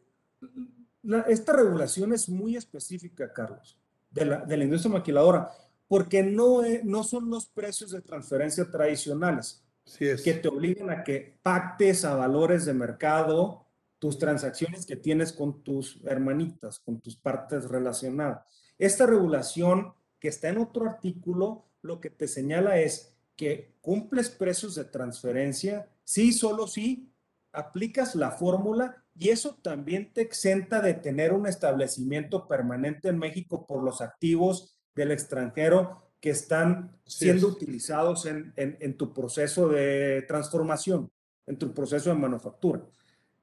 [1.28, 3.78] esta regulación es muy específica, Carlos,
[4.12, 5.52] de la, de la industria maquiladora
[5.90, 9.66] porque no, no son los precios de transferencia tradicionales
[9.98, 13.66] que te obligan a que pactes a valores de mercado
[13.98, 18.46] tus transacciones que tienes con tus hermanitas, con tus partes relacionadas.
[18.78, 24.76] Esta regulación que está en otro artículo, lo que te señala es que cumples precios
[24.76, 27.12] de transferencia, sí, solo sí,
[27.52, 33.66] aplicas la fórmula y eso también te exenta de tener un establecimiento permanente en México
[33.68, 41.10] por los activos del extranjero que están siendo utilizados en, en, tu proceso de transformación,
[41.46, 42.82] en tu proceso de manufactura.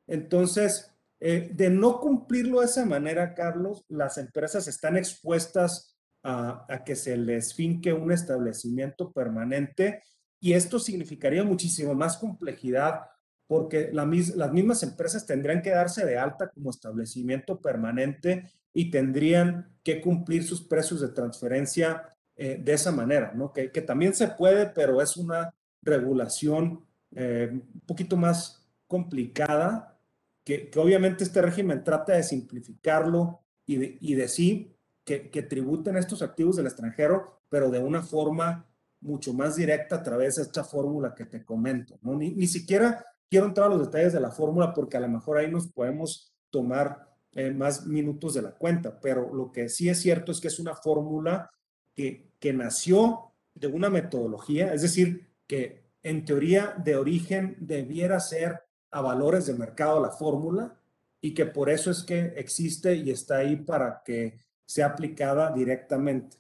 [0.06, 6.84] Entonces, eh, de no cumplirlo de esa manera, Carlos, las empresas están expuestas a, a,
[6.84, 10.02] que se les finque un establecimiento permanente
[10.38, 13.06] y esto significaría muchísimo más complejidad
[13.46, 19.74] porque la, las mismas empresas tendrían que darse de alta como establecimiento permanente y tendrían
[19.82, 23.52] que cumplir sus precios de transferencia eh, de esa manera, ¿no?
[23.52, 26.84] Que, que, también se puede, pero es una regulación
[27.14, 29.98] eh, un poquito más complicada,
[30.44, 35.96] que, que, obviamente este régimen trata de simplificarlo y, de, y decir que, que tributen
[35.96, 38.66] estos activos del extranjero, pero de una forma
[39.00, 42.16] mucho más directa a través de esta fórmula que te comento, ¿no?
[42.16, 45.38] Ni, ni siquiera quiero entrar a los detalles de la fórmula porque a lo mejor
[45.38, 50.00] ahí nos podemos tomar eh, más minutos de la cuenta, pero lo que sí es
[50.00, 51.50] cierto es que es una fórmula
[51.94, 58.62] que, que nació de una metodología, es decir, que en teoría de origen debiera ser
[58.90, 60.78] a valores de mercado la fórmula
[61.20, 66.36] y que por eso es que existe y está ahí para que sea aplicada directamente.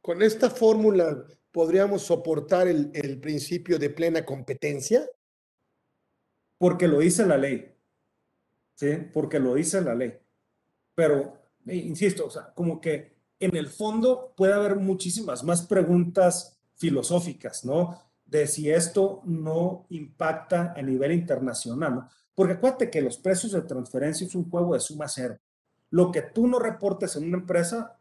[0.00, 5.08] Con esta fórmula podríamos soportar el, el principio de plena competencia.
[6.58, 7.78] Porque lo dice la ley.
[8.78, 8.96] ¿sí?
[9.12, 10.14] Porque lo dice la ley.
[10.94, 16.58] Pero, eh, insisto, o sea, como que en el fondo puede haber muchísimas más preguntas
[16.76, 18.00] filosóficas, ¿no?
[18.24, 22.08] De si esto no impacta a nivel internacional, ¿no?
[22.34, 25.38] Porque acuérdate que los precios de transferencia es un juego de suma cero.
[25.90, 27.98] Lo que tú no reportes en una empresa,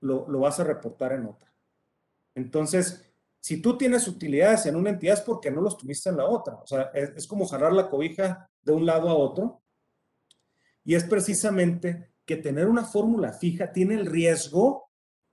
[0.00, 1.52] lo, lo vas a reportar en otra.
[2.36, 3.10] Entonces,
[3.40, 6.54] si tú tienes utilidades en una entidad es porque no los tuviste en la otra.
[6.54, 9.62] O sea, es, es como jalar la cobija de un lado a otro
[10.84, 14.90] y es precisamente que tener una fórmula fija tiene el riesgo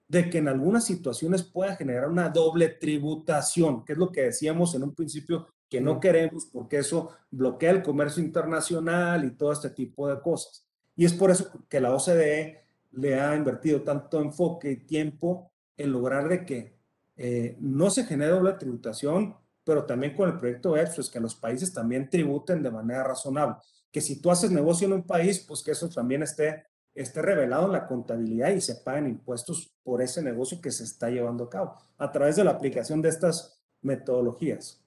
[0.08, 4.76] de que en algunas situaciones pueda generar una doble tributación, que es lo que decíamos
[4.76, 9.72] en un principio que no queremos porque eso bloquea el comercio internacional y todo este
[9.72, 10.68] tipo de cosas.
[10.96, 15.92] Y es por eso que la OCDE le ha invertido tanto enfoque y tiempo en
[15.92, 16.78] lograr de que
[17.16, 21.36] eh, no se genere doble tributación, pero también con el proyecto EPSO es que los
[21.36, 23.56] países también tributen de manera razonable
[23.94, 27.68] que si tú haces negocio en un país, pues que eso también esté, esté revelado
[27.68, 31.50] en la contabilidad y se paguen impuestos por ese negocio que se está llevando a
[31.50, 34.84] cabo a través de la aplicación de estas metodologías.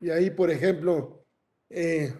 [0.00, 1.24] Y ahí, por ejemplo,
[1.70, 2.12] eh,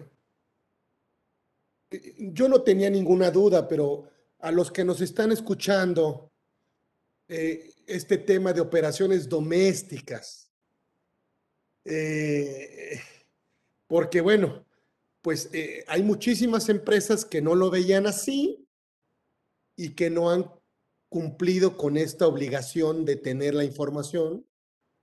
[2.17, 6.31] yo no tenía ninguna duda, pero a los que nos están escuchando,
[7.27, 10.51] eh, este tema de operaciones domésticas,
[11.85, 12.99] eh,
[13.87, 14.65] porque bueno,
[15.21, 18.67] pues eh, hay muchísimas empresas que no lo veían así
[19.75, 20.51] y que no han
[21.09, 24.45] cumplido con esta obligación de tener la información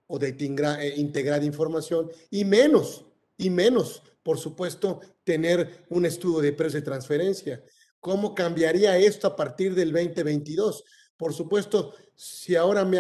[0.07, 3.05] o de eh, integrar, información y menos,
[3.37, 7.65] y menos, por supuesto, tener un estudio de precios de transferencia.
[7.99, 10.85] ¿Cómo cambiaría esto a partir del 2022?
[11.23, 12.99] Por supuesto, si ahora me...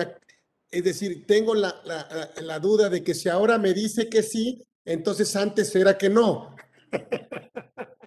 [0.71, 1.75] Es decir, tengo la,
[2.41, 6.55] la, duda de que si ahora me dice que sí, entonces antes era que no.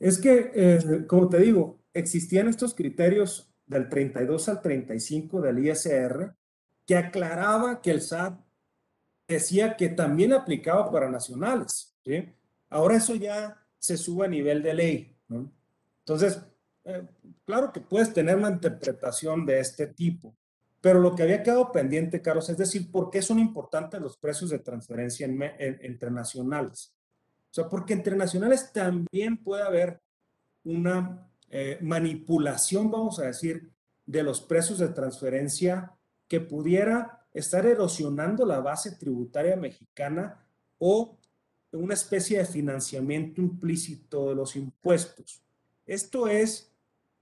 [0.00, 6.34] Es que, eh, como te digo, existían estos criterios del 32 al 35 del ISR
[6.84, 8.40] que aclaraba que el SAT
[9.28, 11.94] decía que también aplicaba para nacionales.
[12.70, 15.16] Ahora eso ya se sube a nivel de ley.
[16.00, 16.40] Entonces,
[16.84, 17.06] eh,
[17.44, 20.34] claro que puedes tener una interpretación de este tipo,
[20.80, 24.50] pero lo que había quedado pendiente, Carlos, es decir, ¿por qué son importantes los precios
[24.50, 25.26] de transferencia
[25.58, 26.92] entre nacionales?
[27.50, 30.00] O sea, porque entre nacionales también puede haber
[30.64, 33.70] una eh, manipulación, vamos a decir,
[34.06, 35.92] de los precios de transferencia
[36.26, 40.44] que pudiera estar erosionando la base tributaria mexicana
[40.78, 41.16] o
[41.70, 45.42] una especie de financiamiento implícito de los impuestos.
[45.86, 46.71] Esto es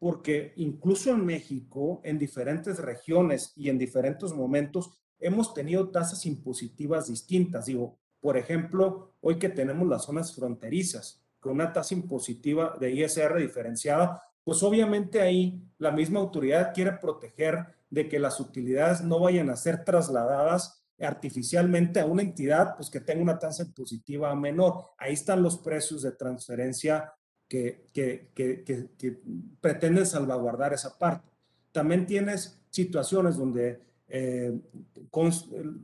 [0.00, 4.90] porque incluso en México, en diferentes regiones y en diferentes momentos,
[5.20, 7.66] hemos tenido tasas impositivas distintas.
[7.66, 13.38] Digo, por ejemplo, hoy que tenemos las zonas fronterizas con una tasa impositiva de ISR
[13.38, 19.50] diferenciada, pues obviamente ahí la misma autoridad quiere proteger de que las utilidades no vayan
[19.50, 24.92] a ser trasladadas artificialmente a una entidad pues que tenga una tasa impositiva menor.
[24.96, 27.12] Ahí están los precios de transferencia
[27.50, 28.62] que, que, que,
[28.96, 29.20] que,
[29.60, 31.28] pretenden salvaguardar esa parte.
[31.72, 34.56] También tienes situaciones donde eh,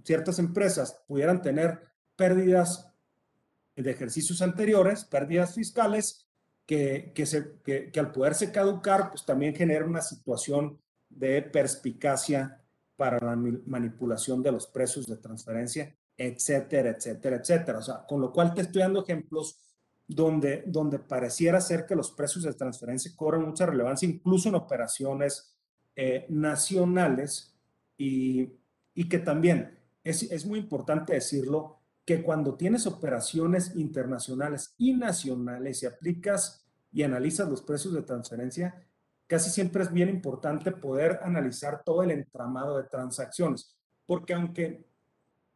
[0.05, 1.81] ciertas empresas pudieran tener
[2.15, 2.93] pérdidas
[3.75, 6.29] de ejercicios anteriores, pérdidas fiscales,
[6.67, 12.63] que, que, se, que, que al poderse caducar, pues también genera una situación de perspicacia
[12.95, 13.35] para la
[13.67, 17.79] manipulación de los precios de transferencia, etcétera, etcétera, etcétera.
[17.79, 19.66] O sea, con lo cual te estoy dando ejemplos
[20.09, 25.57] donde, donde pareciera ser que los precios de transferencia cobran mucha relevancia, incluso en operaciones
[25.95, 27.55] eh, nacionales,
[27.99, 28.53] y,
[28.95, 35.83] y, que también es, es muy importante decirlo, que cuando tienes operaciones internacionales y nacionales
[35.83, 38.87] y aplicas y analizas los precios de transferencia,
[39.27, 43.77] casi siempre es bien importante poder analizar todo el entramado de transacciones,
[44.07, 44.87] porque aunque,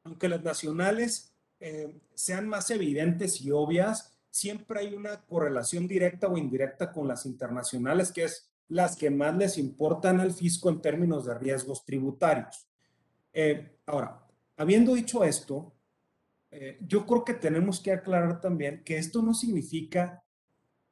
[0.03, 6.37] aunque las nacionales eh, sean más evidentes y obvias, siempre hay una correlación directa o
[6.37, 11.27] indirecta con las internacionales, que es las que más les importan al fisco en términos
[11.27, 12.69] de riesgos tributarios.
[13.33, 14.27] Eh, ahora,
[14.57, 15.73] habiendo dicho esto,
[16.51, 20.23] eh, yo creo que tenemos que aclarar también que esto no significa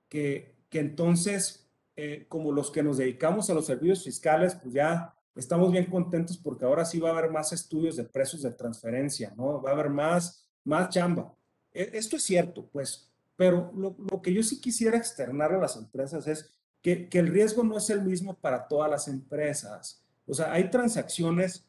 [0.09, 1.69] que, que entonces
[2.01, 6.39] eh, como los que nos dedicamos a los servicios fiscales, pues ya estamos bien contentos
[6.39, 9.61] porque ahora sí va a haber más estudios de precios de transferencia, ¿no?
[9.61, 11.35] Va a haber más, más chamba.
[11.73, 13.08] E, esto es cierto, pues,
[13.39, 16.51] pero lo, lo, que yo sí quisiera externar a las empresas es
[16.83, 20.05] que, que el riesgo no es el mismo para todas las empresas.
[20.27, 21.65] O sea, hay transacciones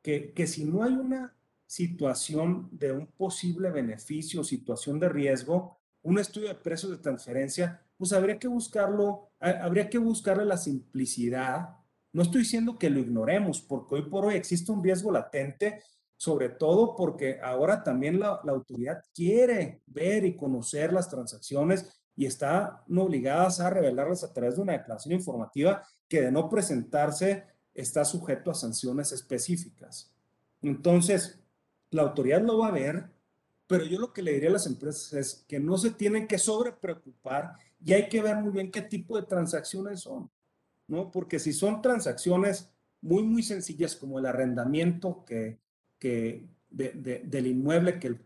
[0.00, 6.18] que, que si no hay una situación de un posible beneficio, situación de riesgo, un
[6.18, 11.76] estudio de precios de transferencia pues habría que buscarlo, habría que buscarle la simplicidad.
[12.14, 15.82] No estoy diciendo que lo ignoremos, porque hoy por hoy existe un riesgo latente,
[16.20, 22.84] sobre todo porque ahora también la, autoridad quiere ver y conocer las transacciones y está
[22.94, 28.50] obligadas a revelarlas a través de una declaración informativa que de no presentarse está sujeto
[28.50, 30.14] a sanciones específicas.
[30.60, 31.40] Entonces,
[31.90, 33.08] la autoridad lo va a ver,
[33.66, 36.36] pero yo lo que le diría a las empresas es que no se tienen que
[36.36, 40.30] sobrepreocupar y hay que ver muy bien qué tipo de transacciones son,
[40.86, 41.10] ¿no?
[41.10, 42.68] Porque si son transacciones
[43.00, 45.58] muy, muy sencillas como el arrendamiento que,
[46.00, 48.20] que de, de, del inmueble que el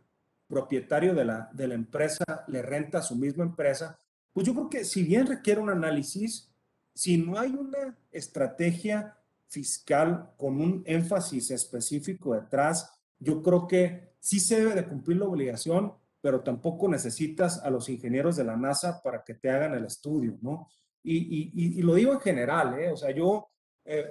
[0.47, 3.99] propietario de la, de la empresa le renta a su misma empresa,
[4.33, 6.51] pues yo creo que si bien requiere un análisis,
[6.95, 9.19] si no hay una estrategia
[9.49, 15.27] fiscal con un énfasis específico detrás, yo creo que sí se debe de cumplir la
[15.27, 19.85] obligación, pero tampoco necesitas a los ingenieros de la NASA para que te hagan el
[19.85, 20.69] estudio, ¿no?
[21.03, 22.91] Y, y, y lo digo en general, ¿eh?
[22.91, 23.51] O sea, yo,
[23.85, 24.07] eh,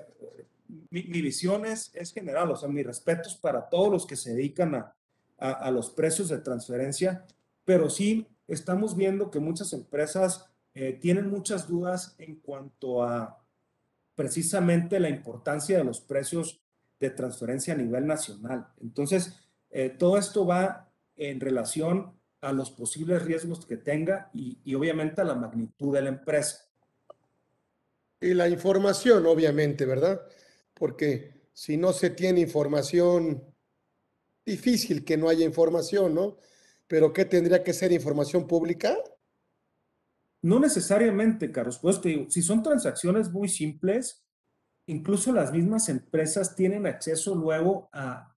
[0.89, 4.33] mi, mi, visión es, es general, o sea, mis respetos para todos los que se
[4.33, 4.95] dedican a,
[5.37, 7.25] a, a los precios de transferencia,
[7.65, 13.39] pero sí estamos viendo que muchas empresas eh, tienen muchas dudas en cuanto a
[14.15, 16.61] precisamente la importancia de los precios
[16.99, 18.67] de transferencia a nivel nacional.
[18.81, 24.75] Entonces, eh, todo esto va en relación a los posibles riesgos que tenga y, y,
[24.75, 26.65] obviamente a la magnitud de la empresa.
[28.19, 30.21] Y la información, obviamente, ¿verdad?
[30.73, 33.43] Porque si no se tiene información,
[34.45, 36.37] difícil que no haya información, ¿no?
[36.87, 38.97] Pero ¿qué tendría que ser información pública?
[40.41, 41.79] No necesariamente, Carlos.
[41.79, 44.25] Pues te digo, si son transacciones muy simples,
[44.87, 48.35] incluso las mismas empresas tienen acceso luego a,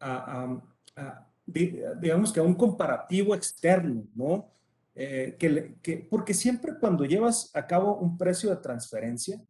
[0.00, 0.62] a, a,
[0.96, 4.50] a digamos que a un comparativo externo, ¿no?
[4.94, 9.40] Eh, que, que, porque siempre cuando llevas a cabo un precio de transferencia,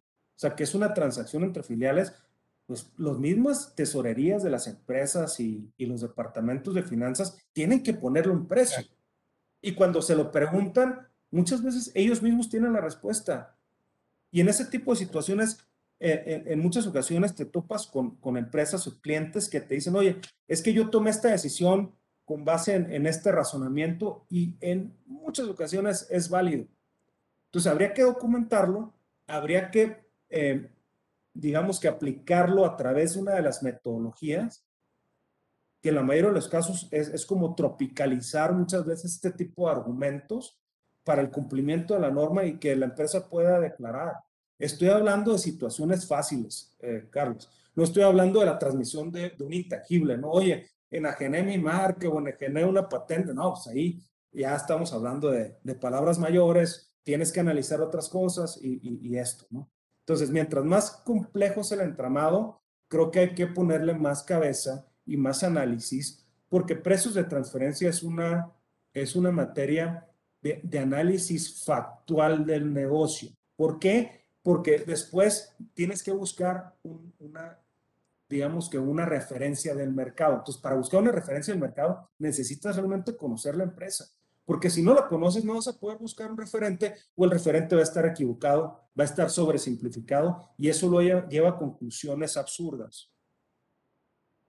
[0.41, 2.13] sea, que es una transacción entre filiales,
[2.65, 7.93] pues los mismas tesorerías de las empresas y, y los departamentos de finanzas tienen que
[7.93, 8.83] ponerle un precio.
[9.61, 13.55] Y cuando se lo preguntan, muchas veces ellos mismos tienen la respuesta.
[14.31, 15.59] Y en ese tipo de situaciones,
[15.99, 20.19] en, en, muchas ocasiones te topas con, con, empresas o clientes que te dicen, oye,
[20.47, 21.93] es que yo tomé esta decisión
[22.25, 26.65] con base en, en, este razonamiento y en muchas ocasiones es válido.
[27.45, 28.93] Entonces, habría que documentarlo,
[29.27, 30.71] habría que, eh,
[31.33, 34.65] digamos que aplicarlo a través de una de las metodologías,
[35.81, 39.65] que en la mayoría de los casos es, es como tropicalizar muchas veces este tipo
[39.65, 40.59] de argumentos
[41.03, 44.13] para el cumplimiento de la norma y que la empresa pueda declarar.
[44.59, 47.49] Estoy hablando de situaciones fáciles, eh, Carlos.
[47.73, 50.29] No estoy hablando de la transmisión de, de, un intangible, ¿no?
[50.29, 53.33] Oye, enajené mi marca o enajené una patente.
[53.33, 58.59] No, pues ahí ya estamos hablando de, de palabras mayores, tienes que analizar otras cosas
[58.61, 59.69] y, y, y, esto, ¿no?
[60.01, 65.17] Entonces, mientras más complejo es el entramado, creo que hay que ponerle más cabeza y
[65.17, 68.51] más análisis, porque precios de transferencia es una,
[68.93, 70.07] es una materia
[70.41, 73.29] de, análisis factual del negocio.
[73.55, 74.21] ¿Por qué?
[74.43, 77.59] porque después tienes que buscar un, una,
[78.27, 80.37] digamos que una referencia del mercado.
[80.37, 84.05] Entonces, para buscar una referencia del mercado, necesitas realmente conocer la empresa.
[84.51, 87.73] Porque si no la conoces no vas a poder buscar un referente o el referente
[87.73, 93.09] va a estar equivocado, va a estar sobresimplificado y eso lo lleva, a conclusiones absurdas.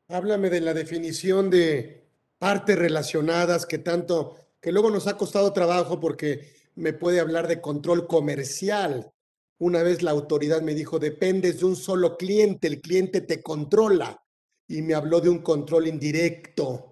[0.09, 6.01] Háblame de la definición de partes relacionadas que tanto, que luego nos ha costado trabajo
[6.01, 9.13] porque me puede hablar de control comercial.
[9.59, 14.21] Una vez la autoridad me dijo, dependes de un solo cliente, el cliente te controla.
[14.67, 16.92] Y me habló de un control indirecto.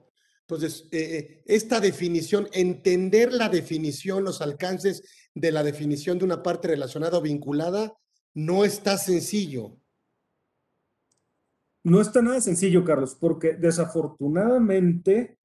[0.51, 6.43] Entonces, eh, eh, esta definición, entender la definición, los alcances de la definición de una
[6.43, 7.97] parte relacionada o vinculada,
[8.35, 9.79] no está sencillo.
[11.85, 15.39] No está nada sencillo, Carlos, porque desafortunadamente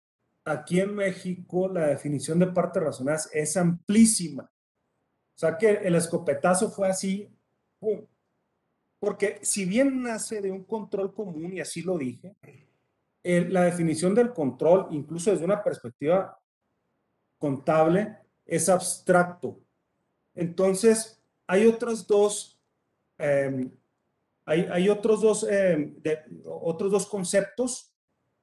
[0.44, 4.44] aquí en México la definición de partes razonadas es amplísima.
[4.44, 7.30] O sea que el escopetazo fue así,
[9.00, 12.36] porque si bien nace de un control común, y así lo dije,
[13.26, 16.40] la definición del control, incluso desde una perspectiva
[17.40, 19.60] contable, es abstracto.
[20.36, 22.62] Entonces, hay otros dos,
[23.18, 23.72] em,
[24.46, 25.96] hay, otros, dos em,
[26.46, 27.92] otros dos conceptos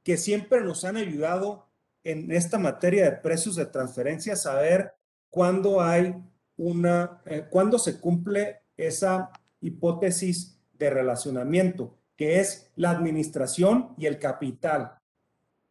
[0.03, 1.69] que siempre nos han ayudado
[2.03, 4.95] en esta materia de precios de transferencia saber
[5.31, 6.15] cuándo hay
[6.57, 9.31] una, eh, cuándo se cumple esa
[9.61, 14.97] hipótesis de relacionamiento, que es la administración y el capital.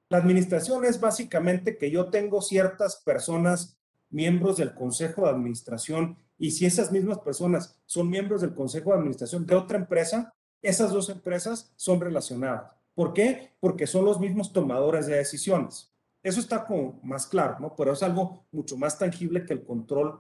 [0.10, 3.78] La administración es básicamente que yo tengo ciertas personas,
[4.10, 8.98] miembros del consejo de administración, y si esas mismas personas son miembros del consejo de
[8.98, 12.76] administración de otra empresa, esas dos empresas son relacionadas.
[12.96, 13.54] ¿Por qué?
[13.62, 15.90] Porque son los mismos tomadores de decisiones.
[16.22, 17.74] Eso está como más claro, ¿no?
[17.78, 20.20] Pero es algo mucho más tangible que el control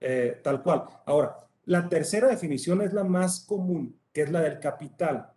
[0.00, 0.86] eh, tal cual.
[1.06, 5.32] Ahora, la tercera definición es la más común, que es la del capital,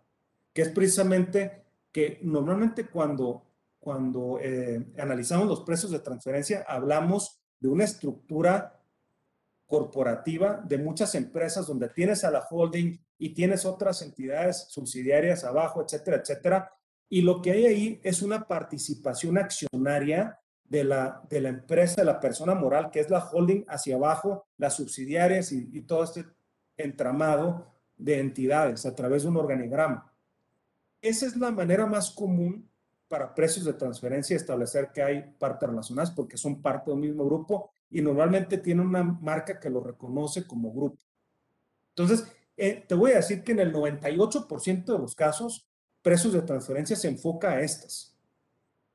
[0.54, 3.44] que es precisamente que normalmente cuando,
[3.78, 8.80] cuando eh, analizamos los precios de transferencia hablamos de una estructura
[9.66, 15.82] corporativa de muchas empresas donde tienes a la holding y tienes otras entidades subsidiarias abajo,
[15.82, 16.72] etcétera, etcétera,
[17.08, 22.06] y lo que hay ahí es una participación accionaria de la, de la empresa, de
[22.06, 26.24] la persona moral, que es la holding hacia abajo, las subsidiarias y, todo este
[26.76, 30.13] entramado de entidades a través de un organigrama.
[31.04, 32.66] Esa es la manera más común
[33.08, 37.26] para precios de transferencia establecer que hay partes relacionadas porque son parte de un mismo
[37.26, 40.96] grupo y normalmente tiene una marca que lo reconoce como grupo.
[41.90, 42.26] Entonces,
[42.56, 45.68] eh, te voy a decir que en el 98% de los casos
[46.00, 48.16] precios de transferencia se enfoca a estas.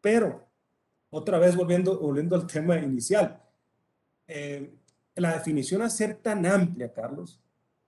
[0.01, 0.49] Pero,
[1.11, 3.39] otra vez volviendo, volviendo al tema inicial,
[4.25, 4.73] eh,
[5.13, 7.39] la definición a ser tan amplia, Carlos,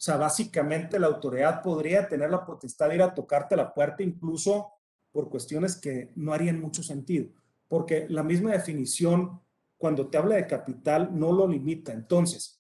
[0.02, 4.02] o sea, básicamente la autoridad podría tener la potestad de ir a tocarte la puerta
[4.02, 4.72] incluso
[5.12, 7.30] por cuestiones que no harían mucho sentido,
[7.68, 9.40] porque la misma definición,
[9.78, 11.94] cuando te habla de capital, no lo limita.
[11.94, 12.60] Entonces,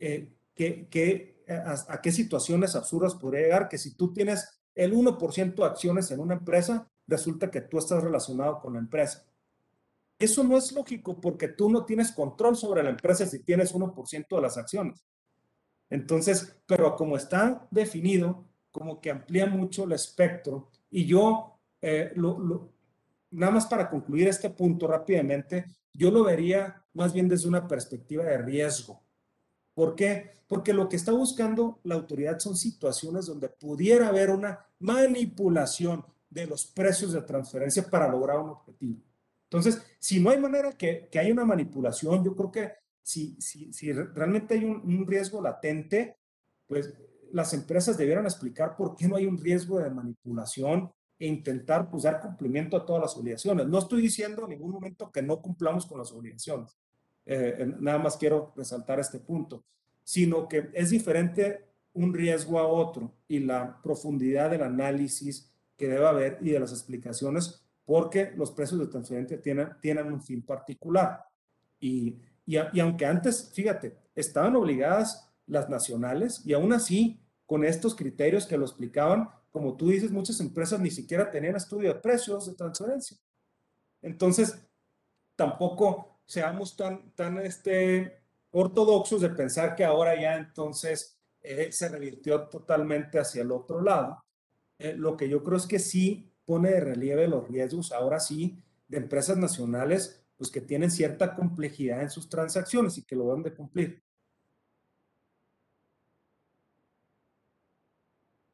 [0.00, 3.68] eh, ¿qué, a, qué situaciones absurdas podría llegar?
[3.68, 8.02] Que si tú tienes el 1% de acciones en una empresa, resulta que tú estás
[8.02, 9.24] relacionado con la empresa.
[10.18, 14.26] Eso no es lógico porque tú no tienes control sobre la empresa si tienes 1%
[14.28, 15.04] de las acciones.
[15.90, 22.12] Entonces, pero como está definido, como que amplía mucho el espectro y yo, eh,
[23.30, 28.24] nada más para concluir este punto rápidamente, yo lo vería más bien desde una perspectiva
[28.24, 29.02] de riesgo.
[29.74, 30.30] ¿Por qué?
[30.46, 36.46] Porque lo que está buscando la autoridad son situaciones donde pudiera haber una manipulación de
[36.46, 39.00] los precios de transferencia para lograr un objetivo.
[39.44, 42.72] Entonces, si no hay manera que, que haya una manipulación, yo creo que
[43.10, 46.16] si, si, si realmente hay un, riesgo latente,
[46.66, 46.94] pues
[47.32, 52.04] las empresas debieran explicar por qué no hay un riesgo de manipulación e intentar pues,
[52.04, 53.66] dar cumplimiento a todas las obligaciones.
[53.66, 56.76] No estoy diciendo en ningún momento que no cumplamos con las obligaciones.
[57.26, 59.64] Eh, nada más quiero resaltar este punto,
[60.02, 66.06] sino que es diferente un riesgo a otro y la profundidad del análisis que debe
[66.06, 71.24] haber y de las explicaciones, porque los precios de transferencia tienen, tienen un fin particular.
[71.80, 72.20] Y,
[72.50, 78.56] y, aunque antes, fíjate, estaban obligadas las nacionales y aún así, con estos criterios que
[78.56, 83.16] lo explicaban, como tú dices, muchas empresas ni siquiera tenían estudio de precios de transferencia.
[84.02, 84.58] Entonces,
[85.36, 88.20] tampoco seamos tan, tan este,
[88.50, 94.24] ortodoxos de pensar que ahora ya entonces eh, se revirtió totalmente hacia el otro lado.
[94.78, 98.60] Eh, lo que yo creo es que sí pone de relieve los riesgos, ahora sí,
[98.88, 103.42] de empresas nacionales, pues que tienen cierta complejidad en sus transacciones y que lo deben
[103.42, 104.02] de cumplir.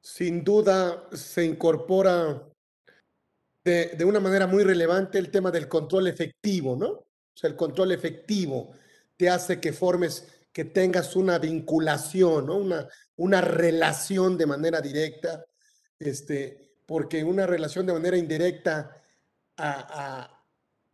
[0.00, 2.42] Sin duda se incorpora
[3.62, 6.88] de, de una manera muy relevante el tema del control efectivo, ¿no?
[6.88, 8.72] O sea, el control efectivo
[9.16, 12.56] te hace que formes, que tengas una vinculación, ¿no?
[12.56, 15.46] una, una relación de manera directa,
[16.00, 19.04] este, porque una relación de manera indirecta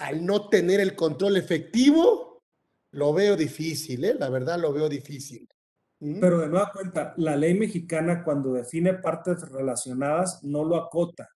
[0.02, 2.42] al no tener el control efectivo,
[2.90, 4.16] lo veo difícil, ¿eh?
[4.18, 5.48] la verdad lo veo difícil.
[6.00, 6.18] ¿Mm?
[6.18, 11.30] Pero de nueva cuenta, la ley mexicana cuando define partes relacionadas no lo acota,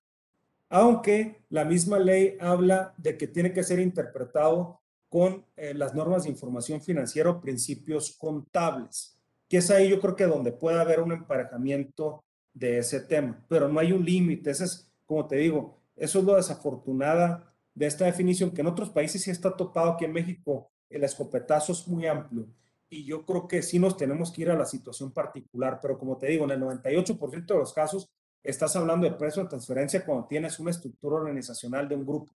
[0.68, 6.24] aunque la misma ley habla de que tiene que ser interpretado con eh, las normas
[6.24, 9.16] de información financiera o principios contables,
[9.48, 13.68] que es ahí yo creo que donde puede haber un emparejamiento de ese tema, pero
[13.68, 17.45] no hay un límite, ese es, como te digo, eso es lo desafortunada
[17.76, 21.72] de esta definición, que en otros países sí está topado, aquí en México el escopetazo
[21.72, 22.48] es muy amplio
[22.88, 26.16] y yo creo que sí nos tenemos que ir a la situación particular, pero como
[26.16, 28.08] te digo, en el 98% de los casos
[28.42, 32.32] estás hablando de precio de transferencia cuando tienes una estructura organizacional de un grupo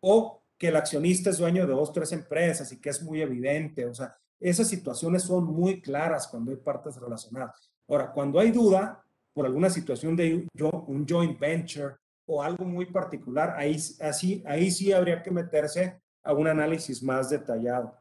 [0.00, 3.84] o que el accionista es dueño de dos, tres empresas y que es muy evidente,
[3.84, 7.70] o sea, esas situaciones son muy claras cuando hay partes relacionadas.
[7.88, 10.46] Ahora, cuando hay duda por alguna situación de
[10.86, 11.96] un joint venture
[12.26, 17.30] o algo muy particular, ahí, así, ahí sí habría que meterse a un análisis más
[17.30, 17.96] detallado.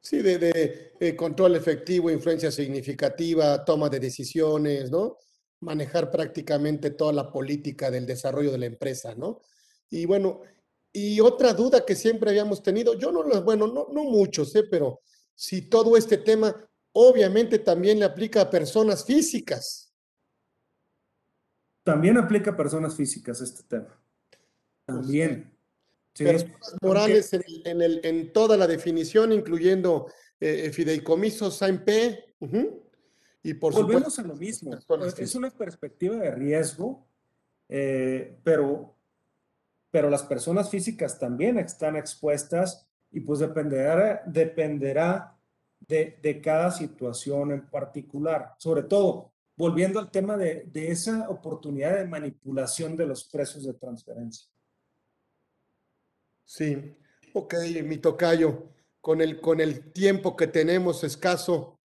[0.00, 5.18] Sí, de, eh, control efectivo, influencia significativa, toma de decisiones, ¿no?
[5.60, 9.40] Manejar prácticamente toda la política del desarrollo de la empresa, ¿no?
[9.90, 10.42] Y bueno,
[10.92, 14.64] y otra duda que siempre habíamos tenido, yo no lo, bueno, no, no muchos, ¿eh?
[14.70, 15.00] Pero
[15.34, 16.54] si todo este tema
[16.94, 19.83] obviamente también le aplica a personas físicas.
[21.84, 24.00] También aplica a personas físicas este tema.
[24.86, 25.52] También.
[26.14, 26.24] Sí,
[26.80, 30.06] morales en, el, en, toda la definición, incluyendo
[30.40, 31.88] eh, fideicomisos AMP.
[33.42, 34.72] Y por Volvemos a lo mismo.
[35.18, 37.06] Es una perspectiva de riesgo,
[37.68, 38.96] eh, pero,
[39.90, 45.36] pero las personas físicas también están expuestas y pues dependerá, dependerá
[45.80, 48.54] de, de cada situación en particular.
[48.56, 54.48] Sobre todo, volviendo al tema de, esa oportunidad de manipulación de los precios de transferencia.
[56.44, 56.96] Sí,
[57.32, 61.80] ok, mi tocayo, con el, con el tiempo que tenemos escaso,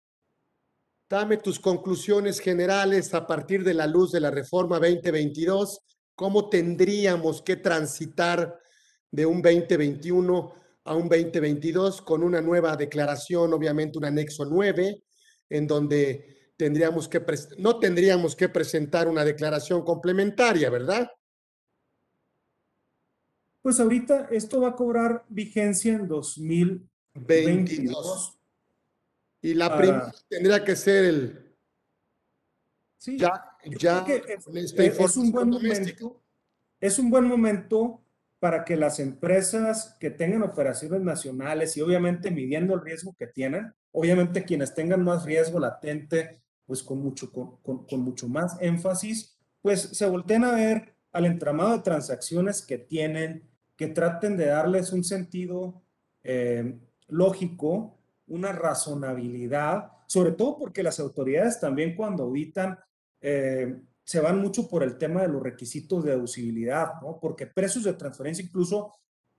[1.09, 5.79] dame tus conclusiones generales a partir de la luz de la reforma 2022,
[6.15, 8.59] cómo tendríamos que transitar
[9.11, 10.53] de un 2021
[10.83, 15.03] a un 2022 con una nueva declaración, obviamente un anexo 9,
[15.49, 17.25] en donde tendríamos que
[17.57, 21.09] no tendríamos que presentar una declaración complementaria, ¿verdad?
[23.61, 28.37] Pues ahorita esto va a cobrar vigencia en 2022.
[29.41, 31.55] Y la primera tendría que ser el...
[32.97, 34.45] Sí, ya, ya es,
[35.15, 36.21] un buen momento.
[36.81, 38.03] Es un buen momento
[38.39, 43.73] para que las empresas que tengan operaciones nacionales y obviamente midiendo el riesgo que tienen,
[43.93, 50.05] obviamente quienes tengan más riesgo latente, pues con mucho, con, mucho más énfasis, pues se
[50.05, 55.81] volteen a ver al entramado de transacciones que tienen, que traten de darles un sentido
[56.21, 57.97] eh, lógico,
[58.27, 62.77] una razonabilidad, sobre todo porque las autoridades también cuando auditan
[63.19, 67.19] eh, se van mucho por el tema de los requisitos de deducibilidad, ¿no?
[67.19, 68.93] Porque precios de transferencia incluso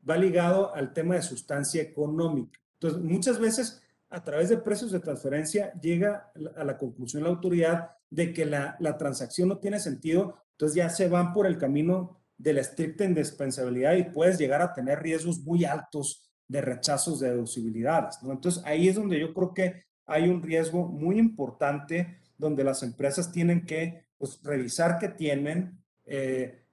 [0.09, 2.59] va ligado al tema de sustancia económica.
[2.73, 7.91] Entonces, muchas veces a través de precios de transferencia llega a la conclusión la autoridad
[8.11, 12.21] de que la, la transacción no tiene sentido, entonces ya se van por el camino
[12.37, 17.31] de la estricta indispensabilidad y puedes llegar a tener riesgos muy altos de rechazos de
[17.31, 18.21] deducibilidades.
[18.23, 18.33] ¿no?
[18.33, 23.31] Entonces ahí es donde yo creo que hay un riesgo muy importante donde las empresas
[23.31, 26.65] tienen que pues, revisar qué tienen, eh,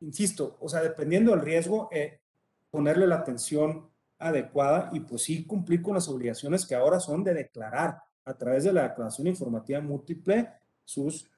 [0.00, 2.20] insisto, o sea, dependiendo del riesgo, eh,
[2.70, 3.88] ponerle la atención
[4.26, 8.64] adecuada y pues sí cumplir con las obligaciones que ahora son de declarar a través
[8.64, 10.48] de la declaración informativa múltiple
[10.84, 11.28] sus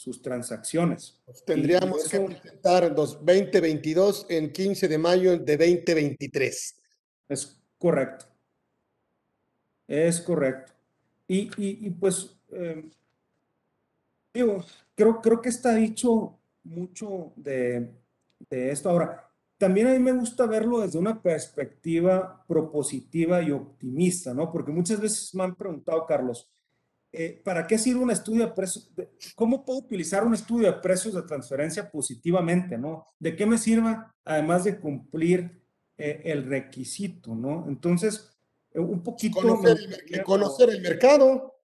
[0.00, 1.20] sus transacciones.
[1.44, 6.80] tendríamos que presentar los 2022 en 15 de mayo de 2023.
[7.28, 8.24] Es correcto.
[9.86, 10.72] Es correcto.
[11.28, 12.88] Y, y, pues, eh,
[14.32, 14.64] digo,
[14.94, 17.90] creo, creo que está dicho mucho de,
[18.48, 18.88] de esto.
[18.88, 19.29] Ahora,
[19.60, 24.50] también a mí me gusta verlo desde una perspectiva propositiva y optimista, ¿no?
[24.50, 26.50] Porque muchas veces me han preguntado, Carlos,
[27.12, 28.90] eh, ¿para qué sirve un estudio de precios?
[29.34, 33.08] ¿Cómo puedo utilizar un estudio de precios de transferencia positivamente, no?
[33.18, 35.62] ¿De qué me sirve además de cumplir
[35.98, 37.66] eh, el requisito, no?
[37.68, 38.34] Entonces,
[38.72, 39.42] eh, un poquito...
[39.42, 39.76] Conocer
[40.08, 41.54] el, conocer el mercado.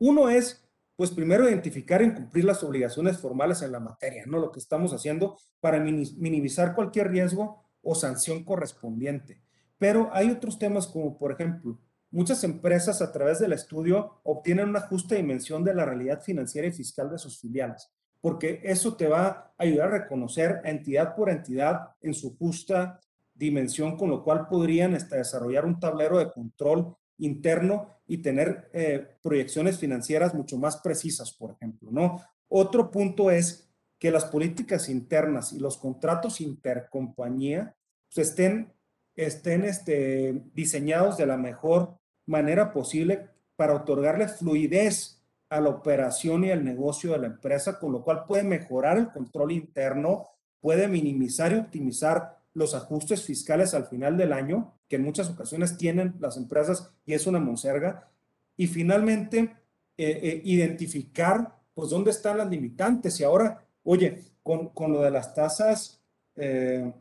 [0.00, 0.67] Uno es,
[0.98, 4.40] pues primero identificar y cumplir las obligaciones formales en la materia, ¿no?
[4.40, 9.40] Lo que estamos haciendo para minimizar cualquier riesgo o sanción correspondiente.
[9.78, 11.78] Pero hay otros temas como, por ejemplo,
[12.10, 16.72] muchas empresas a través del estudio obtienen una justa dimensión de la realidad financiera y
[16.72, 21.90] fiscal de sus filiales, porque eso te va a ayudar a reconocer entidad por entidad
[22.00, 22.98] en su justa
[23.34, 29.16] dimensión, con lo cual podrían este, desarrollar un tablero de control interno y tener eh,
[29.22, 32.22] proyecciones financieras mucho más precisas, por ejemplo, ¿no?
[32.48, 37.76] Otro punto es que las políticas internas y los contratos intercompañía
[38.14, 38.72] pues, estén,
[39.14, 46.50] estén este, diseñados de la mejor manera posible para otorgarle fluidez a la operación y
[46.50, 50.28] al negocio de la empresa, con lo cual puede mejorar el control interno,
[50.60, 55.76] puede minimizar y optimizar los ajustes fiscales al final del año, que en muchas ocasiones
[55.76, 58.08] tienen las empresas y es una monserga.
[58.56, 59.56] Y finalmente,
[59.96, 63.20] eh, eh, identificar, pues, dónde están las limitantes.
[63.20, 66.00] Y ahora, oye, con, con lo de las tasas
[66.36, 66.92] eh,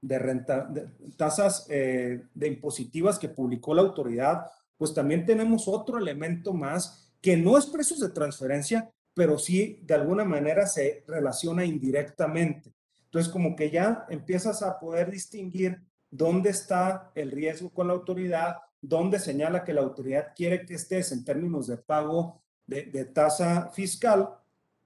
[0.00, 4.46] de renta, de, tasas de impositivas que publicó la autoridad,
[4.76, 9.94] pues también tenemos otro elemento más que no es precios de transferencia, pero sí de
[9.94, 12.72] alguna manera se relaciona indirectamente.
[13.04, 15.80] Entonces, como que ya empiezas a poder distinguir
[16.12, 21.10] dónde está el riesgo con la autoridad, dónde señala que la autoridad quiere que estés
[21.10, 24.28] en términos de pago de, tasa fiscal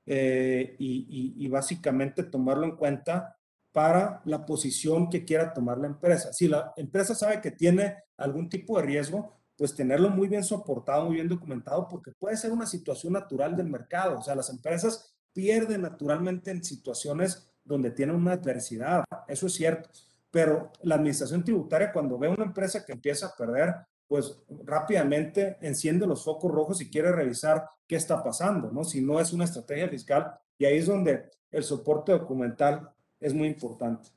[0.06, 3.36] eh, y, y, básicamente tomarlo en cuenta
[3.72, 6.32] para la posición que quiera tomar la empresa.
[6.32, 11.06] Si la empresa sabe que tiene algún tipo de riesgo, pues tenerlo muy bien soportado,
[11.06, 14.18] muy bien documentado, porque puede ser una situación natural del mercado.
[14.18, 19.90] O sea, las empresas pierden naturalmente en situaciones donde tienen una adversidad, eso es cierto,
[20.36, 23.74] pero la administración tributaria cuando ve una empresa que empieza a perder,
[24.06, 28.84] pues rápidamente enciende los focos rojos y quiere revisar qué está pasando, ¿no?
[28.84, 32.86] Si no es una estrategia fiscal, y ahí es donde el soporte documental
[33.18, 34.10] es muy importante.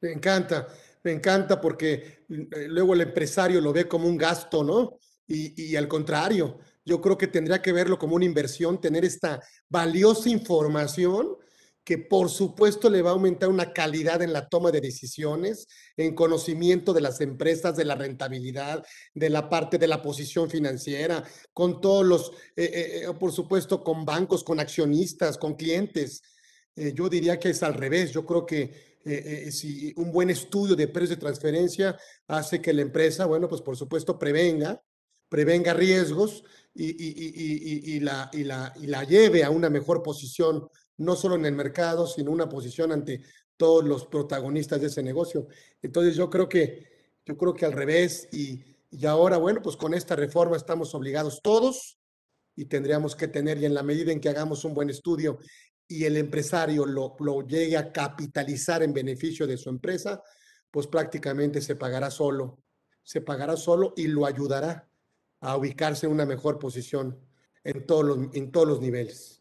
[0.00, 0.66] Me encanta,
[1.04, 4.98] me encanta porque eh, luego el empresario lo ve como un gasto, ¿no?
[5.28, 9.40] Y, y, al contrario, yo creo que tendría que verlo como una inversión, tener esta
[9.68, 11.36] valiosa información
[11.90, 15.66] que por supuesto le va a aumentar una calidad en la toma de decisiones,
[15.96, 21.24] en conocimiento de las empresas, de la rentabilidad, de la parte de la posición financiera,
[21.52, 26.22] con todos los, eh, eh, eh, por supuesto, con bancos, con accionistas, con clientes.
[26.76, 28.12] yo diría que es al revés.
[28.12, 33.26] Yo creo que si un buen estudio de precios de transferencia hace que la empresa,
[33.26, 34.80] bueno, pues por supuesto prevenga,
[35.28, 40.68] prevenga riesgos y, y, y, la, la, la lleve a una mejor posición
[41.00, 43.22] no solo en el mercado, sino una posición ante
[43.56, 45.48] todos los protagonistas de ese negocio.
[45.82, 46.86] Entonces yo creo que,
[47.24, 51.40] yo creo que al revés y, y ahora, bueno, pues con esta reforma estamos obligados
[51.42, 51.98] todos
[52.54, 55.38] y tendríamos que tener, y en la medida en que hagamos un buen estudio
[55.88, 60.22] y el empresario lo, lo llegue a capitalizar en beneficio de su empresa,
[60.70, 62.62] pues prácticamente se pagará solo,
[63.02, 64.88] se pagará solo y lo ayudará
[65.40, 67.18] a ubicarse en una mejor posición
[67.64, 69.39] en todos los, en todos los niveles.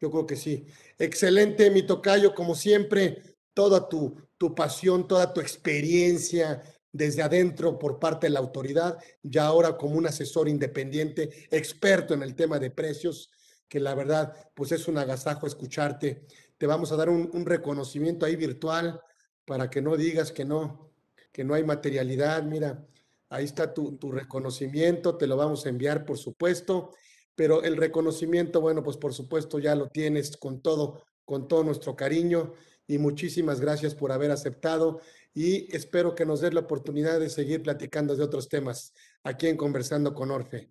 [0.00, 0.66] Yo creo que sí.
[0.98, 7.98] Excelente, mi tocayo, como siempre, toda tu, tu pasión, toda tu experiencia desde adentro por
[8.00, 12.70] parte de la autoridad, ya ahora como un asesor independiente, experto en el tema de
[12.70, 13.30] precios,
[13.68, 16.26] que la verdad, pues es un agasajo escucharte.
[16.58, 19.00] Te vamos a dar un, un reconocimiento ahí virtual
[19.44, 20.90] para que no digas que no,
[21.30, 22.42] que no hay materialidad.
[22.42, 22.84] Mira,
[23.28, 26.92] ahí está tu, tu reconocimiento, te lo vamos a enviar, por supuesto
[27.40, 31.96] pero el reconocimiento, bueno, pues por supuesto ya lo tienes con todo, con todo nuestro
[31.96, 32.52] cariño
[32.86, 35.00] y muchísimas gracias por haber aceptado
[35.32, 38.92] y espero que nos dé la oportunidad de seguir platicando de otros temas
[39.24, 40.68] aquí en Conversando con Orfe.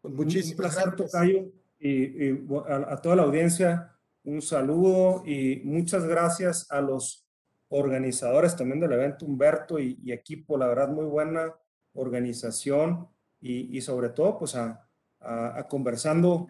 [0.00, 1.10] Pues muchísimas gracias.
[1.10, 1.50] Tocayo,
[1.80, 7.26] y, y a, a toda la audiencia un saludo y muchas gracias a los
[7.70, 11.52] organizadores también del evento, Humberto y, y equipo, la verdad muy buena
[11.92, 13.08] organización
[13.40, 14.83] y, y sobre todo pues a,
[15.24, 16.48] a, conversando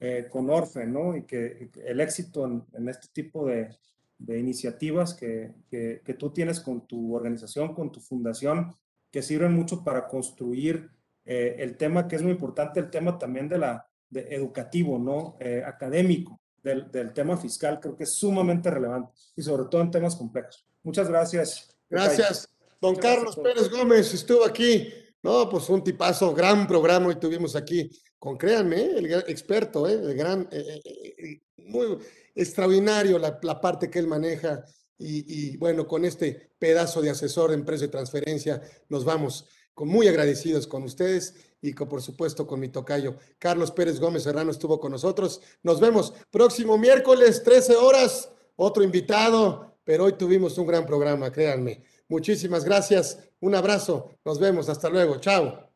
[0.00, 1.16] eh, con Orfe, ¿no?
[1.16, 3.76] Y que, el éxito en, este tipo de,
[4.18, 8.74] de iniciativas que, que, que, tú tienes con tu organización, con tu fundación,
[9.10, 10.90] que sirven mucho para construir
[11.24, 15.36] eh, el tema que es muy importante, el tema también de la de educativo, ¿no?
[15.40, 19.90] Eh, académico del, del, tema fiscal, creo que es sumamente relevante y sobre todo en
[19.90, 20.66] temas complejos.
[20.82, 21.76] Muchas gracias.
[21.88, 22.48] Gracias.
[22.80, 24.92] Don Carlos Pérez Gómez estuvo aquí.
[25.22, 27.90] No, pues un tipazo, gran programa hoy tuvimos aquí
[28.24, 29.92] con, créanme, el experto, ¿eh?
[29.92, 30.80] el gran, eh,
[31.18, 31.98] eh, muy
[32.34, 34.64] extraordinario la, parte que él maneja.
[34.96, 39.88] Y, y, bueno, con este pedazo de asesor de empresa de transferencia, nos vamos con
[39.88, 43.18] muy agradecidos con ustedes y con, por supuesto con mi tocayo.
[43.38, 45.42] Carlos Pérez Gómez Serrano estuvo con nosotros.
[45.62, 49.76] Nos vemos próximo miércoles, 13 horas, otro invitado.
[49.84, 51.82] pero hoy tuvimos un gran programa, créanme.
[52.08, 55.73] Muchísimas gracias, un abrazo, nos vemos, hasta luego, chao.